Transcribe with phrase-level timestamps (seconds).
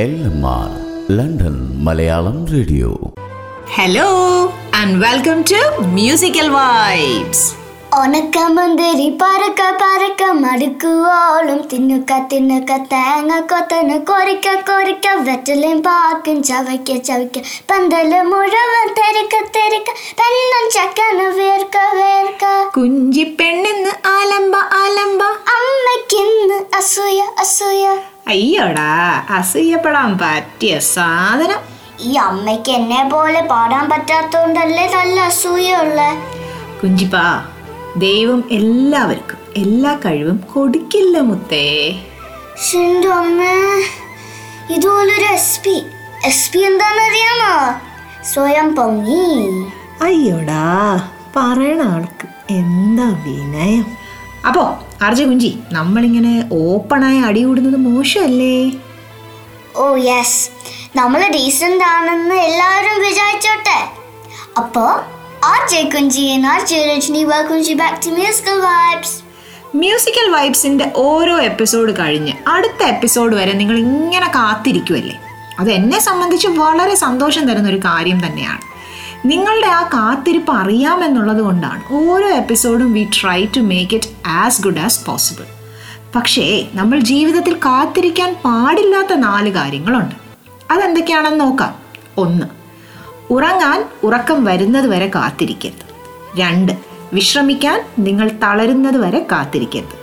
[0.00, 0.68] L M R
[1.16, 2.90] London Malayalam radio.
[3.74, 4.06] Hello
[4.74, 7.54] and welcome to musical vibes
[7.98, 11.68] ഉണക്കമന്തിരി പറക്ക പറക്ക മടുക്കുവോളും.
[11.72, 16.42] തിന്നുക്ക തിന്നുക്ക തേങ്ങ കൊത്തന് കൊറിക്ക കൊറിക്ക വെറ്റലും പാക്കും.
[16.42, 19.90] ചവയ്ക്ക ചവയ്ക്ക പന്തൽ മുഴുവൻ തെരക്ക തെരക്ക
[20.20, 22.70] പെണ്ണും ചക്കന് വേർക്ക വേർക്ക.
[22.76, 25.22] കുഞ്ചിപ്പെണ്ണെന്ന് ആലമ്പ ആലമ്പ.
[25.56, 27.84] അമ്മയ്ക്കിന്ന് അസൂയ അസൂയ.
[28.26, 28.90] അയ്യോടാ
[29.30, 31.60] അസൂയപ്പെടാൻ പറ്റിയ സാധനം.
[32.00, 36.00] ഈ അമ്മയ്ക്ക് എന്നെ പോലെ പാടാൻ പറ്റാത്തോണ്ടല്ലേ നല്ല അസൂയുള്ള
[36.82, 37.26] കുഞ്ചിപ്പാ
[37.96, 41.66] ദൈവം എല്ലാവർക്കും എല്ലാ കഴിവും കൊടുക്കില്ല മുത്തേ.
[42.66, 43.56] ശിന്റെ അമ്മേ
[44.74, 45.76] ഇതുപോലൊരു എസ് പി
[46.24, 47.52] എസ് പി എന്താണെന്നറിയാമോ?
[48.32, 49.24] സ്വയം പൊങ്ങി.
[50.02, 50.64] അയ്യോടാ
[51.36, 53.86] പറയണ ആൾക്ക് എന്താ വിനയം?
[54.46, 58.72] അപ്പോ അർജ കുഞ്ചി നമ്മളിങ്ങനെ ഓപ്പണായി അടികൂടുന്നത് മോശമല്ലേ?
[59.76, 60.50] ഓ യെസ്.
[60.96, 63.78] നമ്മൾ ഡീസന്റ് ആണെന്ന് എല്ലാവരും വിചാരിച്ചോട്ടെ.
[64.58, 65.00] അപ്പോ
[65.44, 69.22] ആർജെ കുഞ്ചി ആർജെ ജയരജനി welcome G back to musical vibes
[69.76, 75.16] musical വൈബ്സിന്റെ ഓരോ എപ്പിസോഡ് കഴിഞ്ഞ് അടുത്ത എപ്പിസോഡ് വരെ നിങ്ങൾ ഇങ്ങനെ കാത്തിരിക്കുമല്ലേ
[75.58, 78.71] അത് എന്നെ സംബന്ധിച്ച് വളരെ സന്തോഷം തരുന്ന ഒരു കാര്യം തന്നെയാണ്.
[79.24, 85.06] നിങ്ങളുടെ ആ കാത്തിരിപ്പ് അറിയാമെന്നുള്ളത് കൊണ്ടാണ് ഓരോ എപ്പിസോഡും we try to make it as good as
[85.06, 85.44] possible
[86.16, 90.14] പക്ഷേ നമ്മൾ ജീവിതത്തിൽ കാത്തിരിക്കാൻ പാടില്ലാത്ത നാല് കാര്യങ്ങളുണ്ട്.
[90.70, 91.74] അതെന്തൊക്കെയാണെന്ന് നോക്കാം.
[92.18, 92.46] ഒന്ന്
[93.30, 95.86] ഉറങ്ങാൻ ഉറക്കം വരുന്നത് വരെ കാത്തിരിക്കരുത്.
[96.40, 96.72] രണ്ട്
[97.12, 99.96] വിശ്രമിക്കാൻ നിങ്ങൾ തളരുന്നത് വരെ കാത്തിരിക്കരുത്.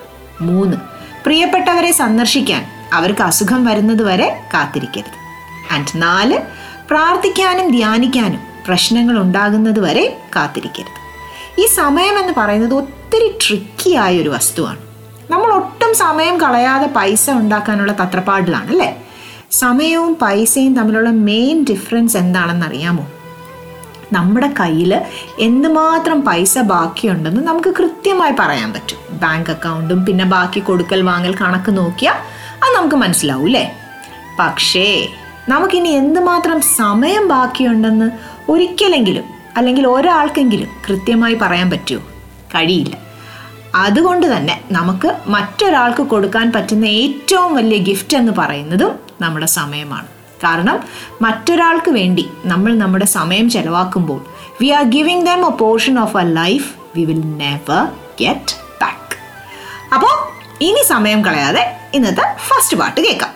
[0.43, 0.77] മൂന്ന്
[1.25, 5.19] പ്രിയപ്പെട്ടവരെ സന്ദർശിക്കാൻ അവർക്ക് അസുഖം വരുന്നത് വരെ കാത്തിരിക്കരുത്.
[5.73, 6.39] ആൻഡ് നാല്
[6.89, 10.99] പ്രാർത്ഥിക്കാനും ധ്യാനിക്കാനും പ്രശ്നങ്ങൾ ഉണ്ടാകുന്നത് വരെ കാത്തിരിക്കരുത്.
[11.61, 14.81] ഈ സമയം എന്ന് പറയുന്നത് ഒത്തിരി ട്രിക്കി ആയ ഒരു വസ്തുവാണ്.
[15.31, 18.89] നമ്മൾ ഒട്ടും സമയം കളയാതെ പൈസ ഉണ്ടാക്കാനുള്ള തത്രപ്പാടിലാണ് അല്ലേ
[19.51, 23.05] സമയവും പൈസയും തമ്മിലുള്ള മെയിൻ ഡിഫറൻസ് എന്താണെന്ന് അറിയാമോ?
[24.13, 24.91] നമ്മുടെ കയ്യിൽ
[25.39, 28.99] എന്തുമാത്രം പൈസ ബാക്കിയുണ്ടെന്ന് നമുക്ക് കൃത്യമായി പറയാൻ പറ്റും.
[29.23, 32.17] ബാങ്ക് അക്കൗണ്ടും പിന്നെ ബാക്കി കൊടുക്കൽ വാങ്ങൽ കണക്ക് നോക്കിയാൽ
[32.61, 33.65] അത് നമുക്ക് മനസ്സിലാവും അല്ലേ
[34.39, 34.87] പക്ഷേ
[35.49, 38.09] നമുക്കിനി എന്തുമാത്രം സമയം ബാക്കിയുണ്ടെന്ന്
[38.51, 39.25] ഒരിക്കലെങ്കിലും
[39.57, 42.03] അല്ലെങ്കിൽ ഒരാൾക്കെങ്കിലും കൃത്യമായി പറയാൻ പറ്റുമോ
[42.55, 42.95] കഴിയില്ല.
[43.85, 50.07] അതുകൊണ്ട് തന്നെ നമുക്ക് മറ്റൊരാൾക്ക് കൊടുക്കാൻ പറ്റുന്ന ഏറ്റവും വലിയ ഗിഫ്റ്റ് എന്ന് പറയുന്നതും നമ്മുടെ സമയമാണ്.
[50.43, 50.77] കാരണം
[51.21, 54.19] മറ്റൊരാൾക്ക് വേണ്ടി നമ്മൾ നമ്മുടെ സമയം ചെലവാക്കുമ്പോൾ
[54.61, 57.83] we are giving them a portion of a life we will never
[58.21, 59.15] get back
[59.95, 60.13] അപ്പോൾ
[60.67, 63.28] ഇനി സമയം കളയാതെ ഇന്നത്തെ ഫസ്റ്റ് പാട്ട് കേൾക്കാം.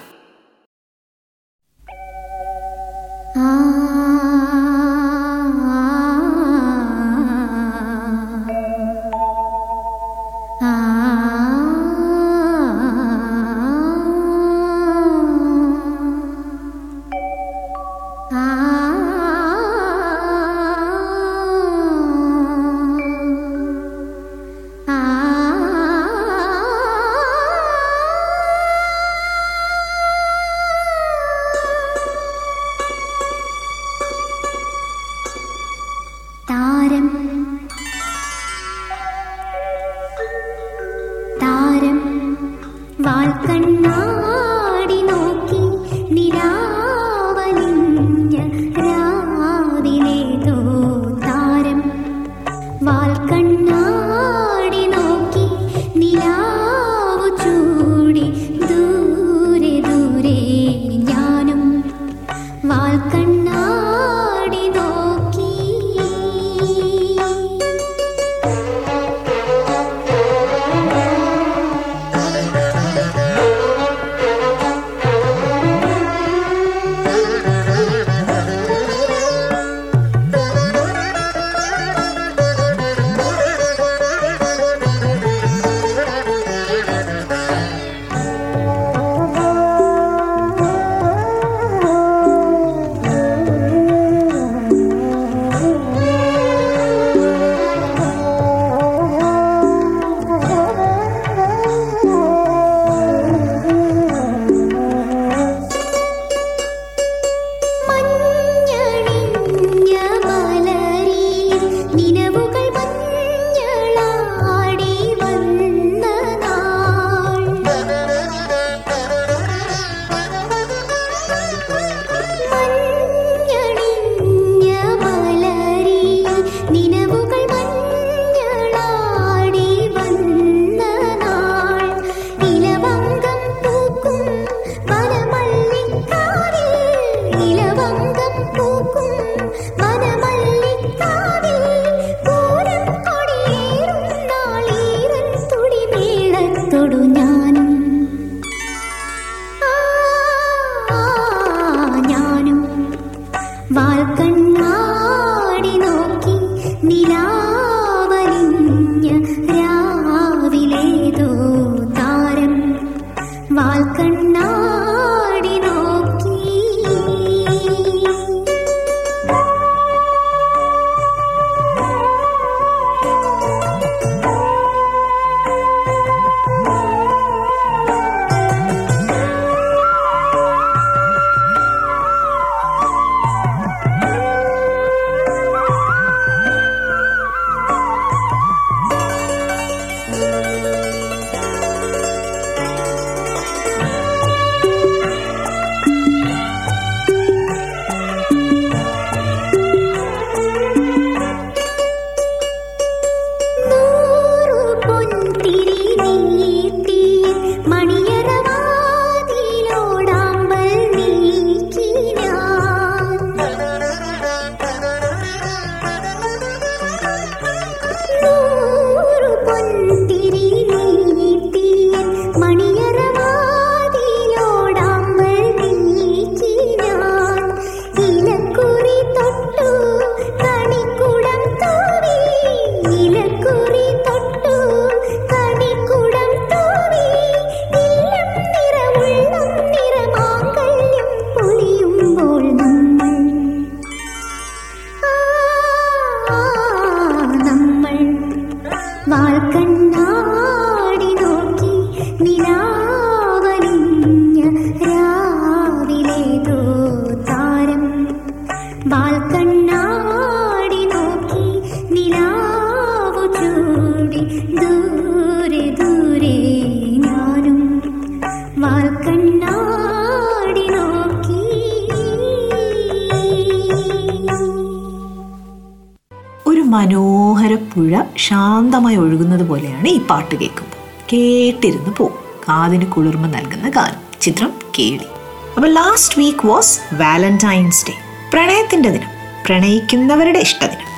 [278.84, 280.80] ശാന്തമായി ഒഴുകുന്നത് പോലെയാണ് ഈ പാട്ട് കേൾക്കുമ്പോൾ.
[281.14, 282.16] കേട്ടിരുന്ന് പോകും
[282.50, 284.22] കാതിന് കുളിർമ നൽകുന്ന ഗാനം.
[284.22, 285.08] ചിത്രം കേളി.
[285.56, 287.94] അപ്പോൾ last week was Valentine's Day
[288.34, 289.08] പ്രണയത്തിന്റെ ദിനം.
[289.46, 290.90] പ്രണയിക്കുന്നവരുടെ ഇഷ്ടദിനം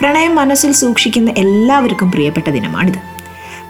[0.00, 2.98] പ്രണയം മനസ്സിൽ സൂക്ഷിക്കുന്ന എല്ലാവർക്കും പ്രിയപ്പെട്ട ദിനമാണിത്.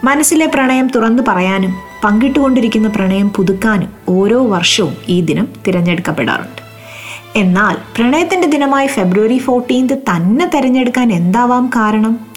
[0.04, 6.62] മനസ്സിലെ പ്രണയം തുറന്നു പറയാനും പങ്കിട്ടുകൊണ്ടിരിക്കുന്ന പ്രണയം പുതുക്കാനും ഓരോ വർഷവും ഈ ദിനം തിരഞ്ഞെടുക്കപ്പെടാറുണ്ട്.
[7.36, 12.29] എന്നാൽ പ്രണയത്തിന്റെ ദിനമായി ഫെബ്രുവരി ഫോർട്ടീൻത് തന്നെ തിരഞ്ഞെടുക്കാൻ എന്താവാം കാരണം?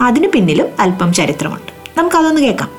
[0.00, 1.98] അതിനു പിന്നിലും അല്പം ചരിത്രമുണ്ട്.
[1.98, 2.70] നമുക്കതൊന്ന് കേൾക്കാം.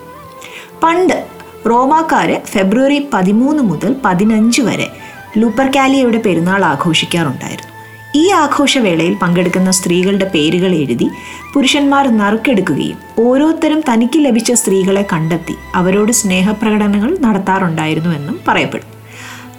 [0.83, 1.27] പണ്ട്
[1.69, 4.91] റോമാക്കാര് ഫെബ്രുവരി പതിമൂന്ന് മുതൽ പതിനഞ്ച് വരെ
[5.37, 7.75] ലൂപ്പർ കാലിയയുടെ പെരുന്നാൾ ആഘോഷിക്കാറുണ്ടായിരുന്നു.
[8.15, 11.09] ഈ ആഘോഷവേളയിൽ പങ്കെടുക്കുന്ന സ്ത്രീകളുടെ പേരുകൾ എഴുതി
[11.53, 18.87] പുരുഷന്മാർ നറുക്കെടുക്കുകയും ഓരോരുത്തരും തനിക്ക് ലഭിച്ച സ്ത്രീകളെ കണ്ടെത്തി അവരോട് സ്നേഹപ്രകടനങ്ങൾ നടത്താറുണ്ടായിരുന്നുവെന്നും പറയപ്പെടും.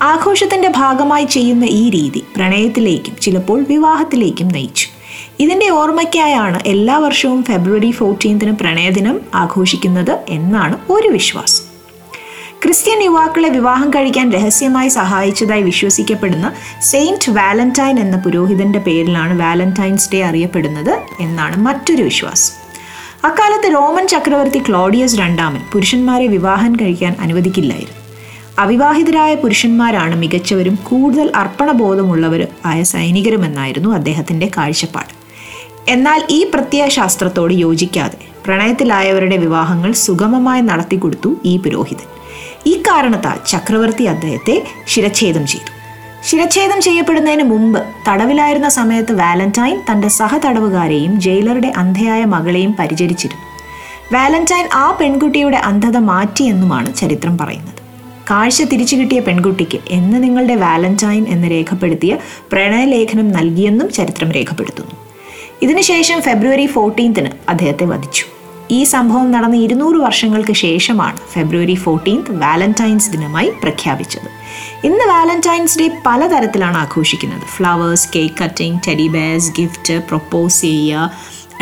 [0.02, 4.95] ആഘോഷത്തിന്റെ ഭാഗമായി ചെയ്യുന്ന ഈ രീതി പ്രണയത്തിലേക്കും ചിലപ്പോൾ വിവാഹത്തിലേക്കും നയിച്ചു.
[5.40, 11.64] ഇതിന്റെ ഓർമ്മയ്ക്കായാണ് എല്ലാ വർഷവും ഫെബ്രുവരി ഫോർട്ടീൻത്തിന് പ്രണയദിനം ആഘോഷിക്കുന്നത് എന്നാണ് ഒരു വിശ്വാസം.
[12.64, 21.00] ക്രിസ്ത്യൻ യുവാക്കളെ വിവാഹം കഴിക്കാൻ രഹസ്യമായി സഹായിച്ചതായി വിശ്വസിക്കപ്പെടുന്ന സെയിന്റ് വാലന്റൈൻ എന്ന പുരോഹിതന്റെ പേരിലാണ് വാലന്റൈൻസ് ഡേ അറിയപ്പെടുന്നത്
[21.20, 22.54] എന്നാണ് മറ്റൊരു വിശ്വാസം.
[23.26, 28.02] അക്കാലത്ത് റോമൻ ചക്രവർത്തി ക്ലോഡിയസ് രണ്ടാമൻ പുരുഷന്മാരെ വിവാഹം കഴിക്കാൻ അനുവദിക്കില്ലായിരുന്നു.
[28.58, 35.15] അവിവാഹിതരായ പുരുഷന്മാരാണ് മികച്ചവരും കൂടുതൽ അർപ്പണബോധമുള്ളവരും ആയ സൈനികരുമെന്നായിരുന്നു അദ്ദേഹത്തിന്റെ കാഴ്ചപ്പാട്.
[35.88, 42.06] എന്നാൽ ഈ പ്രത്യയശാസ്ത്രത്തോട് യോജിക്കാതെ പ്രണയത്തിലായവരുടെ വിവാഹങ്ങൾ സുഗമമായി നടത്തിക്കൊടുത്തു ഈ പുരോഹിതൻ.
[42.66, 45.76] ഈ കാരണത്താൽ ചക്രവർത്തി അദ്ദേഹത്തെ ശിരച്ഛേദം ചെയ്തു.
[46.26, 53.42] ശിരച്ഛേദം ചെയ്യപ്പെടുന്നതിന് മുമ്പ് തടവിലായിരുന്ന സമയത്ത് വാലന്റൈൻ തന്റെ സഹതടവുകാരെയും ജയിലറുടെ അന്ധയായ മകളെയും പരിചരിച്ചിരുന്നു.
[54.18, 57.74] വാലന്റൈൻ ആ പെൺകുട്ടിയുടെ അന്ധത മാറ്റിയെന്നുമാണ് ചരിത്രം പറയുന്നത്.
[58.30, 62.18] കാഴ്ച തിരിച്ചു കിട്ടിയ പെൺകുട്ടിക്ക് എന്ന് നിങ്ങളുടെ വാലന്റൈൻ എന്ന് രേഖപ്പെടുത്തിയ
[62.52, 65.05] പ്രണയലേഖനം നൽകിയെന്നും ചരിത്രം രേഖപ്പെടുത്തുന്നു.
[65.62, 68.24] ഇതിനുശേഷം ഫെബ്രുവരി ഫോർട്ടീൻത്തിന് അദ്ദേഹത്തെ വധിച്ചു.
[68.70, 74.28] ഈ സംഭവം നടന്ന ഇരുന്നൂറ് വർഷങ്ങൾക്ക് ശേഷമാണ് ഫെബ്രുവരി ഫോർട്ടീൻത്ത് വാലന്റൈൻസ് ദിനമായി പ്രഖ്യാപിച്ചത്.
[74.86, 77.40] ഇന്ന് വാലന്റൈൻസ് ഡേ പലതരത്തിലാണ് ആഘോഷിക്കുന്നത്.
[77.56, 81.10] Flowers cake cutting teddy bears gift propose ചെയ്യുക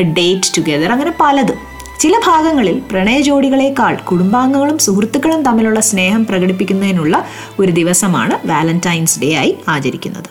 [0.02, 1.74] ഡേറ്റ് ടുഗെദർ അങ്ങനെ പലതും.
[2.00, 7.24] ചില ഭാഗങ്ങളിൽ പ്രണയ ജോഡികളെക്കാൾ കുടുംബാംഗങ്ങളും സുഹൃത്തുക്കളും തമ്മിലുള്ള സ്നേഹം പ്രകടിപ്പിക്കുന്നതിനുള്ള
[7.58, 10.30] ഒരു ദിവസമാണ് വാലന്റൈൻസ് ഡേ ആയി ആചരിക്കുന്നത്.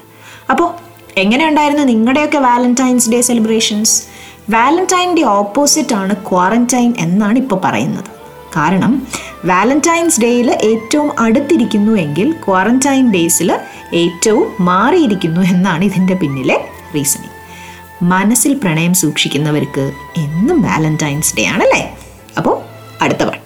[0.50, 0.82] അപ്പോൾ
[1.17, 4.03] എങ്ങനെയുണ്ടായിരുന്നു നിങ്ങളുടെയൊക്കെ വാലന്റൈൻസ് ഡേ സെലിബ്രേഷൻസ്
[4.50, 8.10] വാലന്റൈന്റെ ഓപ്പോസിറ്റ് ആണ് ക്വാറന്റൈൻ എന്നാണ് ഇപ്പോൾ പറയുന്നത്.
[8.58, 9.08] കാരണം
[9.46, 13.51] വാലന്റൈൻസ് ഡേയിൽ ഏറ്റവും അടുത്തിരിക്കുന്നു എങ്കിൽ ക്വാറന്റൈൻ ഡേയ്സിൽ
[13.93, 16.58] ഏറ്റവും മാറിയിരിക്കുന്നു എന്നാണ് ഇതിന്റെ പിന്നിലെ
[16.96, 17.32] റീസണിങ്
[18.01, 21.98] മനസ്സിൽ പ്രണയം സൂക്ഷിക്കുന്നവർക്ക് എന്നും വാലന്റൈൻസ് ഡേ ആണല്ലേ?
[22.38, 22.62] അപ്പോൾ
[23.01, 23.42] അടുത്ത പാട്ട്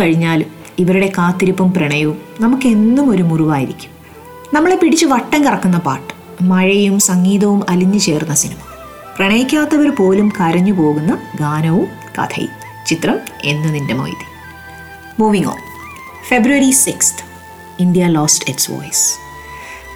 [0.00, 0.46] കഴിഞ്ഞാലും
[0.78, 3.90] ഇവരുടെ കാത്തിരിപ്പും പ്രണയവും നമുക്ക് എന്നും ഒരു മുറിവായിരിക്കും.
[4.54, 8.56] നമ്മളെ പിടിച്ച് വട്ടം കറക്കുന്ന പാട്ട് മഴയും സംഗീതവും അലിഞ്ഞു ചേർന്ന സിനിമ.
[9.16, 11.86] പ്രണയിക്കാത്തവർ പോലും കരഞ്ഞു പോകുന്ന ഗാനവും
[12.18, 12.54] കഥയും.
[12.86, 14.26] ചിത്രം Ennu Ninte Moidi
[15.18, 15.60] moving on
[16.28, 17.22] February sixth
[17.80, 19.18] India lost its voice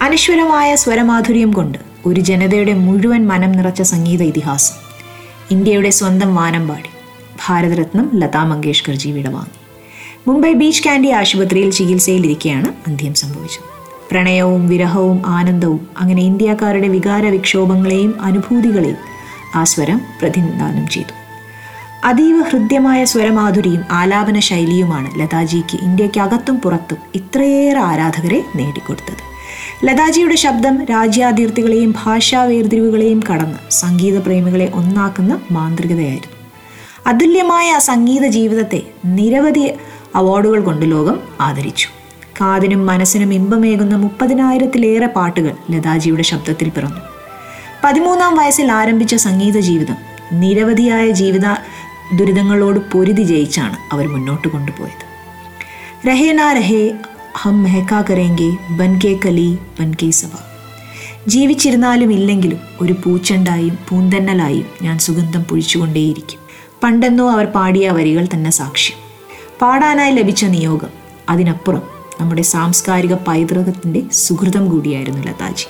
[0.02, 4.76] അനശ്വരമായ സ്വരമാധുര്യം കൊണ്ട് ഒരു ജനതയുടെ മുഴുവൻ മനം നിറച്ച സംഗീത ഇതിഹാസം.
[5.50, 6.88] ഇന്ത്യയുടെ സ്വന്തം വാനമ്പാടി
[7.46, 9.57] ഭാരതരത്നം ലതാ മങ്കേഷ്കർ ജി വിടവാങ്ങി
[10.28, 13.64] മുംബൈ ബീച്ച് കാൻഡി ആശുപത്രിയിൽ ചികിത്സയിലിരിക്കെയാണ് അന്ത്യം സംഭവിച്ചത്.
[14.10, 18.96] പ്രണയവും വിരഹവും ആനന്ദവും അങ്ങനെ ഇന്ത്യക്കാരുടെ വികാര വിക്ഷോഭങ്ങളെയും അനുഭൂതികളെയും
[19.54, 21.14] ആ സ്വരം പ്രതിനിധാനം ചെയ്തു.
[22.04, 29.22] അതീവ ഹൃദ്യമായ സ്വരമാധുരിയും ആലാപന ശൈലിയുമാണ് ലതാജിക്ക് ഇന്ത്യക്കകത്തും പുറത്തും ഇത്രയേറെ ആരാധകരെ നേടിക്കൊടുത്തത്.
[29.86, 36.38] ലതാജിയുടെ ശബ്ദം രാജ്യാതിർത്തികളെയും ഭാഷാ വേർതിരിവുകളെയും കടന്ന് സംഗീത പ്രേമികളെ ഒന്നാക്കുന്ന മാന്ത്രികതയായിരുന്നു.
[37.06, 39.70] അതുല്യമായ സംഗീത ജീവിതത്തെ നിരവധി
[40.18, 41.88] അവാർഡുകൾ കൊണ്ട് ലോകം ആദരിച്ചു.
[42.40, 47.00] കാതിനും മനസ്സിനും ഇമ്പമേകുന്ന മുപ്പതിനായിരത്തിലേറെ പാട്ടുകൾ ലതാജിയുടെ ശബ്ദത്തിൽ പിറന്നു.
[47.84, 49.96] പതിമൂന്നാം വയസ്സിൽ ആരംഭിച്ച സംഗീത ജീവിതം
[50.32, 51.46] നിരവധിയായ ജീവിത
[52.16, 55.04] ദുരിതങ്ങളോട് പൊരുതി ജയിച്ചാണ് അവർ മുന്നോട്ട് കൊണ്ടുപോയത്.
[56.08, 56.90] രഹേ നാ രഹേ
[57.36, 60.30] ഹം മെഹക്കാ കരേങ്കെ ബൻകെ കലി ബൻകെ സഭ
[61.26, 66.40] ജീവിച്ചിരുന്നാലും ഇല്ലെങ്കിലും ഒരു പൂച്ചണ്ടായും പൂന്തന്നലായും ഞാൻ സുഗന്ധം പൊഴിച്ചുകൊണ്ടേയിരിക്കും.
[66.82, 69.07] പണ്ടെന്നോ അവർ പാടിയ വരികൾ തന്നെ സാക്ഷ്യം.
[69.62, 70.88] പാടാനായി ലഭിച്ച നിയോഗം.
[71.28, 71.82] അതിനപ്പുറം
[72.20, 75.66] നമ്മുടെ സാംസ്കാരിക പൈതൃകത്തിന്റെ സുഹൃതം കൂടിയായിരുന്നു ലതാജി.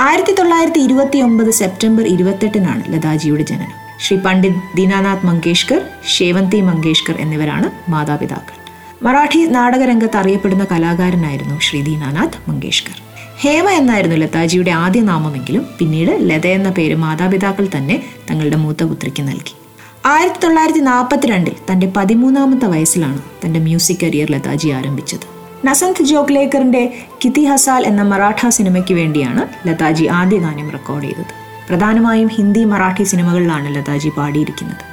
[0.00, 3.72] ആയിരത്തി തൊള്ളായിരത്തി ഇരുപത്തി ഒമ്പത് സെപ്റ്റംബർ ഇരുപത്തെട്ടിനാണ് ലതാജിയുടെ ജനനം.
[4.00, 8.56] ശ്രീ പണ്ഡിറ്റ് ദീനാനാഥ് മങ്കേഷ്കർ ശേവന്തി മങ്കേഷ്കർ എന്നിവരാണ് മാതാപിതാക്കൾ.
[9.02, 13.02] മറാഠി നാടകരംഗത്ത് അറിയപ്പെടുന്ന കലാകാരനായിരുന്നു ശ്രീ ദീനാനാഥ് മങ്കേഷ്കർ.
[13.40, 19.63] ഹേമ എന്നായിരുന്നു ലതാജിയുടെ ആദ്യ നാമമെങ്കിലും പിന്നീട് ലത എന്ന പേര് മാതാപിതാക്കൾ തന്നെ തങ്ങളുടെ മൂത്ത പുത്രിക്ക് നൽകി.
[20.06, 25.20] ആയിരത്തി തൊള്ളായിരത്തി നാൽപ്പത്തിരണ്ടിൽ തന്റെ പതിമൂന്നാമത്തെ വയസ്സിലാണ് തന്റെ മ്യൂസിക് കരിയർ ലതാജി ആരംഭിച്ചത്.
[25.66, 26.94] നസന്ത് ജോഗ്ലേക്കറിന്റെ
[27.24, 31.24] കിതി ഹസാൽ എന്ന മറാഠ സിനിമയ്ക്ക് വേണ്ടിയാണ് ലതാജി ആദ്യ ഗാനം റെക്കോർഡ് ചെയ്തത്.
[31.68, 34.84] പ്രധാനമായും ഹിന്ദി മറാഠി സിനിമകളിലാണ് ലതാജി പാടിയിരിക്കുന്നത്.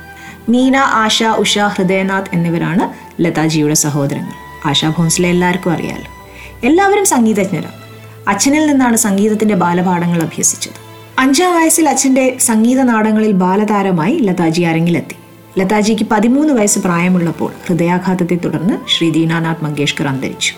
[0.49, 2.89] മീന ആശ ഉഷ ഹൃദയനാഥ് എന്നിവരാണ്
[3.21, 4.67] ലതാജിയുടെ സഹോദരങ്ങൾ.
[4.69, 6.29] ആശ ഭോൻസ്ലെ എല്ലാവർക്കും അറിയാലോ.
[6.67, 7.81] എല്ലാവരും സംഗീതജ്ഞരാണ്.
[8.27, 10.80] അച്ഛനിൽ നിന്നാണ് സംഗീതത്തിന്റെ ബാലപാഠങ്ങൾ അഭ്യസിച്ചത്.
[11.21, 15.15] അഞ്ചാം വയസ്സിൽ അച്ഛന്റെ സംഗീത നാടങ്ങളിൽ ബാലതാരമായി ലതാജി അരങ്ങിലെത്തി.
[15.59, 20.53] ലതാജിക്ക് പതിമൂന്ന് വയസ്സ് പ്രായമുള്ളപ്പോൾ ഹൃദയാഘാതത്തെ തുടർന്ന് ശ്രീ ദീനാനാഥ് മങ്കേഷ്കർ അന്തരിച്ചു.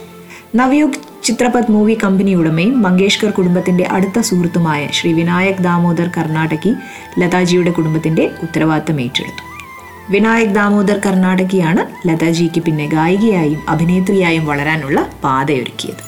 [0.55, 6.73] നവയുഗ് ചിത്രപത് മൂവി കമ്പനി ഉടമയും മങ്കേഷ്കർ കുടുംബത്തിന്റെ അടുത്ത സുഹൃത്തുമായ ശ്രീ വിനായക് ദാമോദർ കർണാടകി
[7.19, 9.43] ലതാജിയുടെ കുടുംബത്തിന്റെ ഉത്തരവാദിത്തം ഏറ്റെടുത്തു.
[10.09, 16.03] വിനായക് ദാമോദർ കർണാടകിയാണ് ലതാജിക്ക് പിന്നെ ഗായികയായും അഭിനേത്രിയായും വളരാനുള്ള പാതയൊരുക്കിയത്.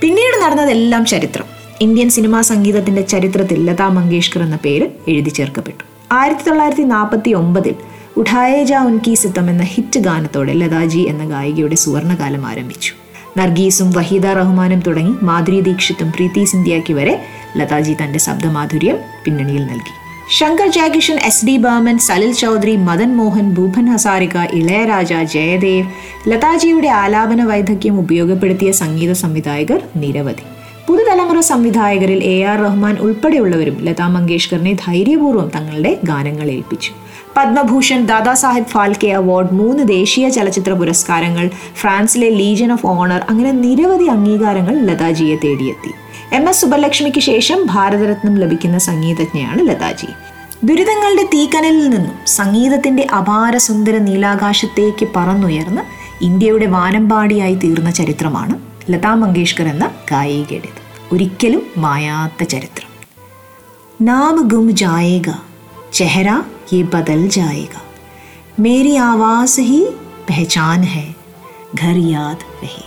[0.00, 1.57] പിന്നീട് നടന്നതെല്ലാം ചരിത്രം.
[1.80, 5.84] ഇന്ത്യൻ സിനിമാ സംഗീതത്തിന്റെ ചരിത്രത്തിൽ ലതാ മങ്കേഷ്കർ എന്ന പേര് എഴുതി ചേർക്കപ്പെട്ടു.
[6.12, 7.74] ആയിരത്തി തൊള്ളായിരത്തി നാൽപ്പത്തി ഒമ്പതിൽ
[8.16, 12.92] ഉഠായേ ജാ ഉൻകി സിത്തം എന്ന ഹിറ്റ് ഗാനത്തോടെ ലതാജി എന്ന ഗായികയുടെ സുവർണകാലം ആരംഭിച്ചു.
[13.38, 17.14] നർഗീസും വഹീദ റഹ്മാനും തുടങ്ങി മാധുരി ദീക്ഷിത്തും പ്രീതി സിന്ധ്യയ്ക്ക് വരെ
[17.56, 19.94] ലതാജി തന്റെ ശബ്ദമാധുര്യം പിന്നണിയിൽ നൽകി.
[20.38, 25.88] ശങ്കർ ജയകിഷൻ എസ് ഡി ബർമൻ സലിൽ ചൗധരി മദൻ മോഹൻ ഭൂപൻ ഹസാരിക ഇളയരാജ ജയദേവ്
[26.30, 30.46] ലതാജിയുടെ ആലാപന വൈദഗ്ധ്യം ഉപയോഗപ്പെടുത്തിയ സംഗീത സംവിധായകർ നിരവധി.
[30.88, 36.92] പുതുതലമുറ സംവിധായകരിൽ എ ആർ റഹ്മാൻ ഉൾപ്പെടെയുള്ളവരും ലതാ മങ്കേഷ്കറിനെ ധൈര്യപൂർവം തങ്ങളുടെ ഗാനങ്ങൾ ഏൽപ്പിച്ചു.
[37.36, 44.74] പത്മഭൂഷൺ ദാദാസാഹിബ് ഫാൽക്കെ അവാർഡ് മൂന്ന് ദേശീയ ചലച്ചിത്ര പുരസ്കാരങ്ങൾ ഫ്രാൻസിലെ ലീജൻ ഓഫ് ഓണർ അങ്ങനെ നിരവധി അംഗീകാരങ്ങൾ
[44.88, 45.92] ലതാജിയെ തേടിയെത്തി.
[46.32, 50.08] എം എസ് സുബലക്ഷ്മിക്ക് ശേഷം ഭാരതരത്നം ലഭിക്കുന്ന സംഗീതജ്ഞയാണ് ലതാജി.
[50.64, 55.84] ദുരിതങ്ങളുടെ തീക്കനലിൽ നിന്നും സംഗീതത്തിന്റെ അപാര സുന്ദര നീലാകാശത്തേക്ക് പറന്നുയർന്ന്
[56.24, 61.14] ഇന്ത്യയുടെ വാനമ്പാടിയായി തീർന്ന ചരിത്രമാണ് ലതാ മങ്കേഷ്കർ എന്ന ഗായികയുടേത്.
[61.14, 62.88] ഒരിക്കലും മായാത്ത ചരിത്രം.
[64.06, 65.32] നാം ഗും ജായേഗ
[65.92, 67.80] ചെഹര ഈ ബദൽ ജായേഗ.
[68.60, 69.86] മേരി ആവാസ് ഹി
[70.28, 71.14] പെഹചാൻ ഹെ
[71.82, 72.84] ഘർ യാദ് റഹി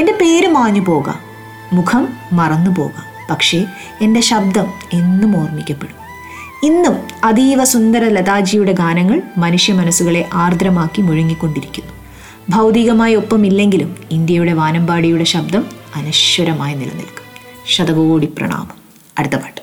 [0.00, 1.18] എന്റെ പേര് മാഞ്ഞു പോകാം
[1.72, 3.64] മുഖം മറന്നു പോകാം പക്ഷേ
[4.00, 6.00] എന്റെ ശബ്ദം എന്നും ഓർമ്മിക്കപ്പെടും.
[6.66, 11.99] ഇന്നും അതീവ സുന്ദര ലതാജിയുടെ ഗാനങ്ങൾ മനുഷ്യ മനസ്സുകളെ ആർദ്രമാക്കി മുഴങ്ങിക്കൊണ്ടിരിക്കുന്നു.
[12.48, 17.24] ഭൗതികമായ ഒപ്പമില്ലെങ്കിലും ഇന്ത്യയുടെ വാനമ്പാടിയുടെ ശബ്ദം അനശ്വരമായി നിലനിൽക്കും.
[17.66, 18.80] ശതകോടി പ്രണാമം.
[19.18, 19.60] അടുത്ത പാട്ട്.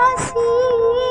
[0.00, 1.07] हसी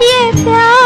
[0.00, 0.77] 夜宵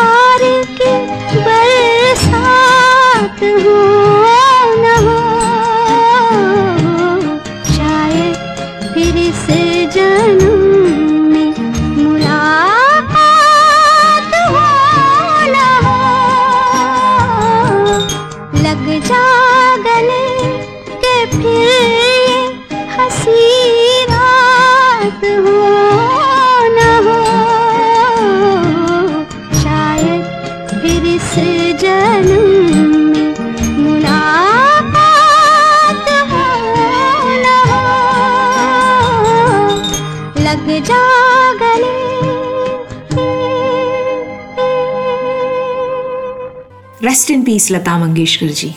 [47.72, 48.70] Lata Mangeshkar ji.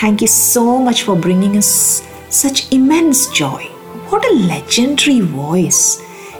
[0.00, 1.70] Thank you so much for bringing us
[2.30, 3.62] such immense joy.
[4.10, 5.82] What a legendary voice.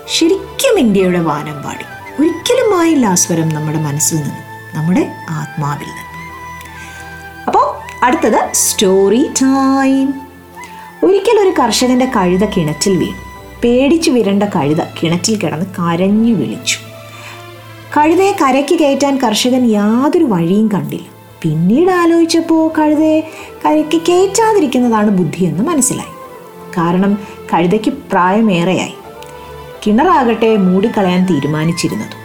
[0.07, 1.85] ശരിക്കും ഇന്ത്യയുടെ വാനം പാടി
[2.19, 4.39] ഒരിക്കലും ആയില്ല ആ സ്വരം നമ്മുടെ മനസ്സിൽ നിന്ന്
[4.75, 6.05] നമ്മുടെ ആത്മാവിൽ നിന്ന്
[7.47, 7.67] അപ്പോൾ
[8.03, 10.07] അടുത്തത് സ്റ്റോറി ടൈം
[11.03, 13.19] ഒരിക്കൽ ഒരു കർഷകന്റെ കഴുത കിണറ്റിൽ വീണു
[13.63, 16.77] പേടിച്ചു വിരണ്ട കഴുത കിണറ്റിൽ കിടന്ന് കരഞ്ഞു വിളിച്ചു
[17.95, 21.07] കഴുതയെ കരയ്ക്ക് കയറ്റാൻ കർഷകൻ യാതൊരു വഴിയും കണ്ടില്ല
[21.41, 23.21] പിന്നീട് ആലോചിച്ചപ്പോൾ കഴുതയെ
[23.65, 26.11] കരയ്ക്ക് കയറ്റാതിരിക്കുന്നതാണ് ബുദ്ധിയെന്ന് മനസ്സിലായി.
[26.77, 27.17] കാരണം
[27.53, 28.93] കഴുതയ്ക്ക് പ്രായമേറെയായി.
[29.87, 32.19] കിണറാകട്ടെ മൂടിക്കളയാൻ തീരുമാനിച്ചിരുന്നത്.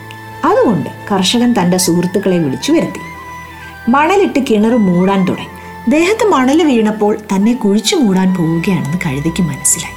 [0.47, 3.01] അതുകൊണ്ട് കർഷകൻ തന്റെ സുഹൃത്തുക്കളെ വിളിച്ചു വരുത്തി.
[3.91, 5.91] മണലിട്ട് കിണർ മൂടാൻ തുടങ്ങി.
[5.91, 9.95] ദേഹത്ത് മണൽ വീണപ്പോൾ തന്നെ കുഴിച്ചു മൂടാൻ പോവുകയാണെന്ന് കഴുതയ്ക്ക് മനസ്സിലായി.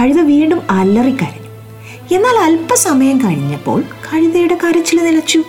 [0.00, 1.46] കഴുത വീണ്ടും അലറിക്കരഞ്ഞു.
[2.14, 5.42] എന്നാൽ അല്പസമയം കഴിഞ്ഞപ്പോൾ കഴുതയുടെ കരച്ചിൽ നിലച്ചു.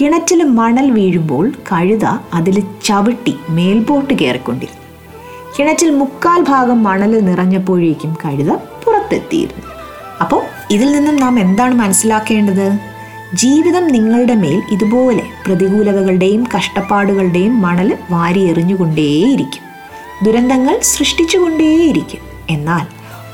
[0.00, 2.04] കിണറ്റിൽ മണൽ വീഴുമ്പോൾ കഴുത
[2.34, 4.84] അതിൽ ചവിട്ടി മേൽപോട്ട് കയറിക്കൊണ്ടിരുന്നു.
[5.58, 9.64] കിണറ്റിൽ മുക്കാൽ ഭാഗം മണൽ നിറഞ്ഞപ്പോഴേക്കും കഴുത പുറത്തെത്തിയിരുന്നു.
[10.20, 12.78] അപ്പോൾ ഇതിൽ നിന്നും നാം എന്താണ് മനസ്സിലാക്കേണ്ടത്?
[13.34, 19.64] ജീവിതം നിങ്ങളുടെ മേൽ ഇതുപോലെ പ്രതികൂലതകളുടെയും കഷ്ടപ്പാടുകളുടെയും മണൽ വാരി എറിഞ്ഞുകൊണ്ടേയിരിക്കും.
[20.24, 22.20] ദുരന്തങ്ങൾ സൃഷ്ടിച്ചുകൊണ്ടേയിരിക്കും.
[22.50, 22.86] എന്നാൽ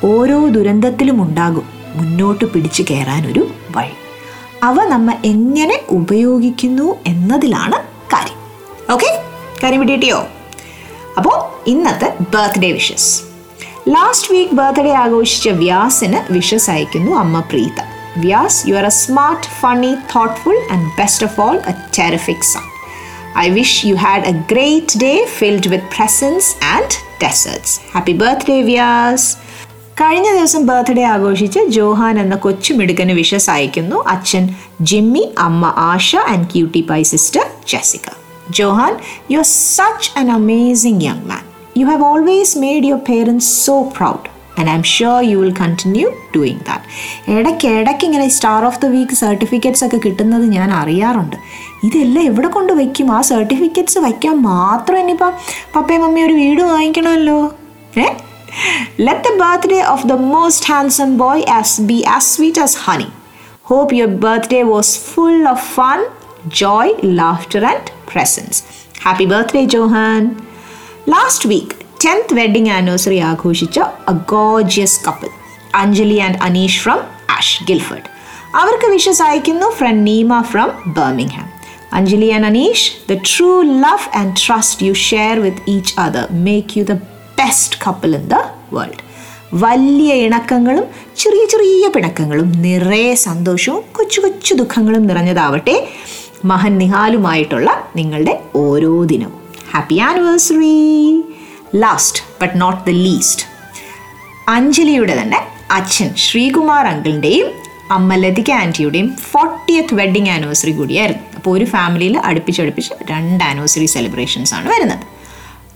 [0.07, 4.10] ഓരോ ദുരന്തത്തിലും ഉണ്ടാകും മുന്നോട്ട് പിടിച്ചു കയറാനൊരു വഴി.
[4.63, 7.79] അവ നമ്മ എങ്ങനെ ഉപയോഗിക്കുന്നു എന്നതിലാണ്
[8.13, 8.39] കാര്യം.
[8.95, 9.11] ഓക്കെ
[9.63, 10.19] കാര്യം വിട്ടിട്ടിയോ
[11.19, 11.37] അപ്പോൾ
[11.73, 13.11] ഇന്നത്തെ birthday wishes
[13.95, 17.79] last week birthday ആഘോഷിച്ച വ്യാസിന് വിഷസ് അയക്കുന്നു അമ്മ Preetha.
[18.17, 22.65] Vyas you are a smart funny thoughtful and best of all a terrific son
[23.45, 29.29] I wish you had a great day filled with presents and desserts happy birthday Vyas
[30.01, 34.49] കഴിഞ്ഞ ദിവസം birthday ആഘോഷിച്ച് Johan എന്ന കൊച്ചു മിടുക്കന് wishes അയക്കുന്നു അച്ഛൻ
[34.83, 38.09] Jimmy അമ്മ Asha and cutie pie sister Jessica
[38.51, 38.97] Johan
[39.31, 41.43] you are such an amazing young man
[41.77, 44.29] you have always made your parents so proud
[44.61, 48.87] and I am sure you will continue doing that ഇടയ്ക്ക് ഇടയ്ക്ക് ഇങ്ങനെ star of the
[48.87, 51.37] week certificates ഒക്കെ കിട്ടുന്നത് ഞാൻ അറിയാറുണ്ട്.
[51.85, 53.13] ഇതെല്ലാം എവിടെ കൊണ്ട് വയ്ക്കും?
[53.13, 55.33] ആ സർട്ടിഫിക്കറ്റ്സ് വയ്ക്കാൻ മാത്രം ഇനിയിപ്പം
[55.77, 57.55] പപ്പയും മമ്മിയും ഒരു വീട് വാങ്ങിക്കണമല്ലോ.
[57.99, 58.05] ഏ?
[59.01, 63.09] Let the birthday of the most handsome boy as be as sweet as honey
[63.65, 65.99] hope your birthday was full of fun
[66.57, 68.61] joy laughter and presents
[69.03, 70.23] happy birthday Johan
[71.09, 75.31] last week tenth wedding anniversary ആഘോഷിച്ച a gorgeous couple
[75.75, 78.09] Anjali and Anish from Ash Guildford
[78.55, 81.49] അവർക്ക് wishes അയക്കുന്നു friend Neema from Birmingham
[81.93, 83.51] Anjali and Anish the true
[83.85, 86.95] love and trust you share with each other make you the
[87.41, 88.39] best couple in the
[88.77, 89.05] world
[89.65, 90.85] വലിയ ഇണക്കങ്ങളും
[91.17, 95.77] ചെറിയ ചെറിയ പിണക്കങ്ങളും നിറയെ സന്തോഷവും കൊച്ചു കൊച്ചു ദുഃഖങ്ങളും നിറഞ്ഞതാവട്ടെ
[96.51, 99.41] മഹൻ നിഹാലുമായിട്ടുള്ള നിങ്ങളുടെ ഓരോ ദിനവും.
[99.73, 100.77] Happy anniversary
[101.83, 103.45] last but not the least
[104.49, 107.49] അഞ്ജലിയുടെ തന്നെ അച്ഛൻ ശ്രീകുമാർ അങ്കിളിന്റെയും
[107.97, 111.25] അമ്മ ലതിക ആന്റിയുടെയും ഫോർട്ടിയത്ത് വെഡിങ് ആനിവേഴ്സറി കൂടിയായിരുന്നു.
[111.37, 115.05] അപ്പോൾ ഒരു ഫാമിലിയിൽ അടുപ്പിച്ചടുപ്പിച്ച് രണ്ട് ആനിവേഴ്സറി സെലിബ്രേഷൻസ് ആണ് വരുന്നത്.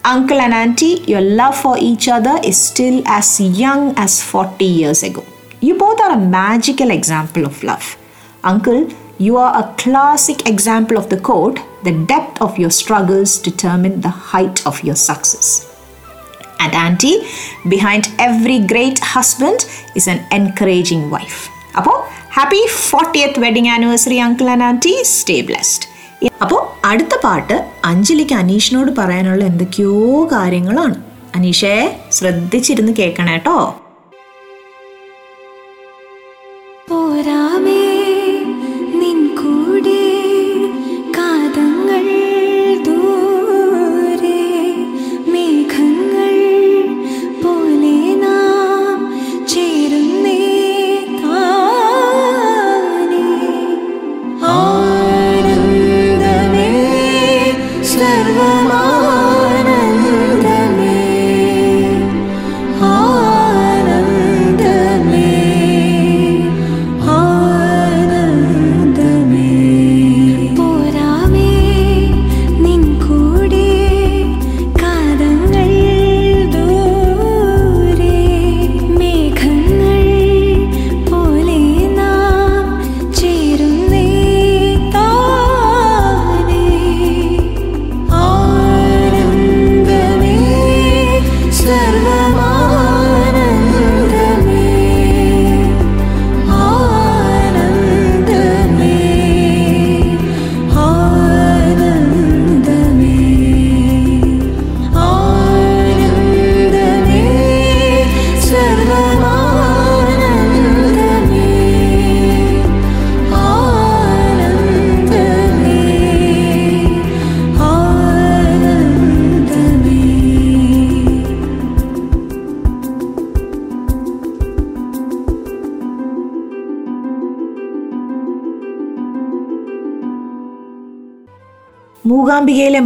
[0.05, 5.03] uncle and auntie, your love for each other is still as young as 40 years
[5.03, 5.25] ago.
[5.61, 7.97] You both are a magical example of love.
[8.43, 8.89] Uncle,
[9.19, 14.09] you are a classic example of the quote the depth of your struggles determine the
[14.09, 15.71] height of your success.
[16.59, 17.21] And auntie,
[17.69, 21.51] behind every great husband is an encouraging wife.
[21.75, 25.05] Apo, happy 40th wedding anniversary, uncle and auntie.
[25.05, 25.89] Stay blessed.
[26.43, 30.95] അപ്പോൾ അടുത്ത പാട്ട് അഞ്ജലിക്ക് അനീഷിനോട് പറയാനുള്ള എന്തൊക്കെയോ കാര്യങ്ങളാണ്.
[31.35, 33.39] അനീഷേ ശ്രദ്ധിച്ചിരുന്ന് കേൾക്കണേ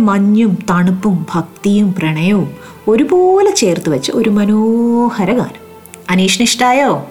[0.09, 2.57] മഞ്ഞും തണുപ്പും ഭക്തിയും പ്രണയവും
[2.89, 5.63] ഒരുപോലെ ചേർത്ത് വെച്ച ഒരു മനോഹര ഗാനം.
[6.11, 7.07] അനീഷിന് ഇഷ്ടായോ?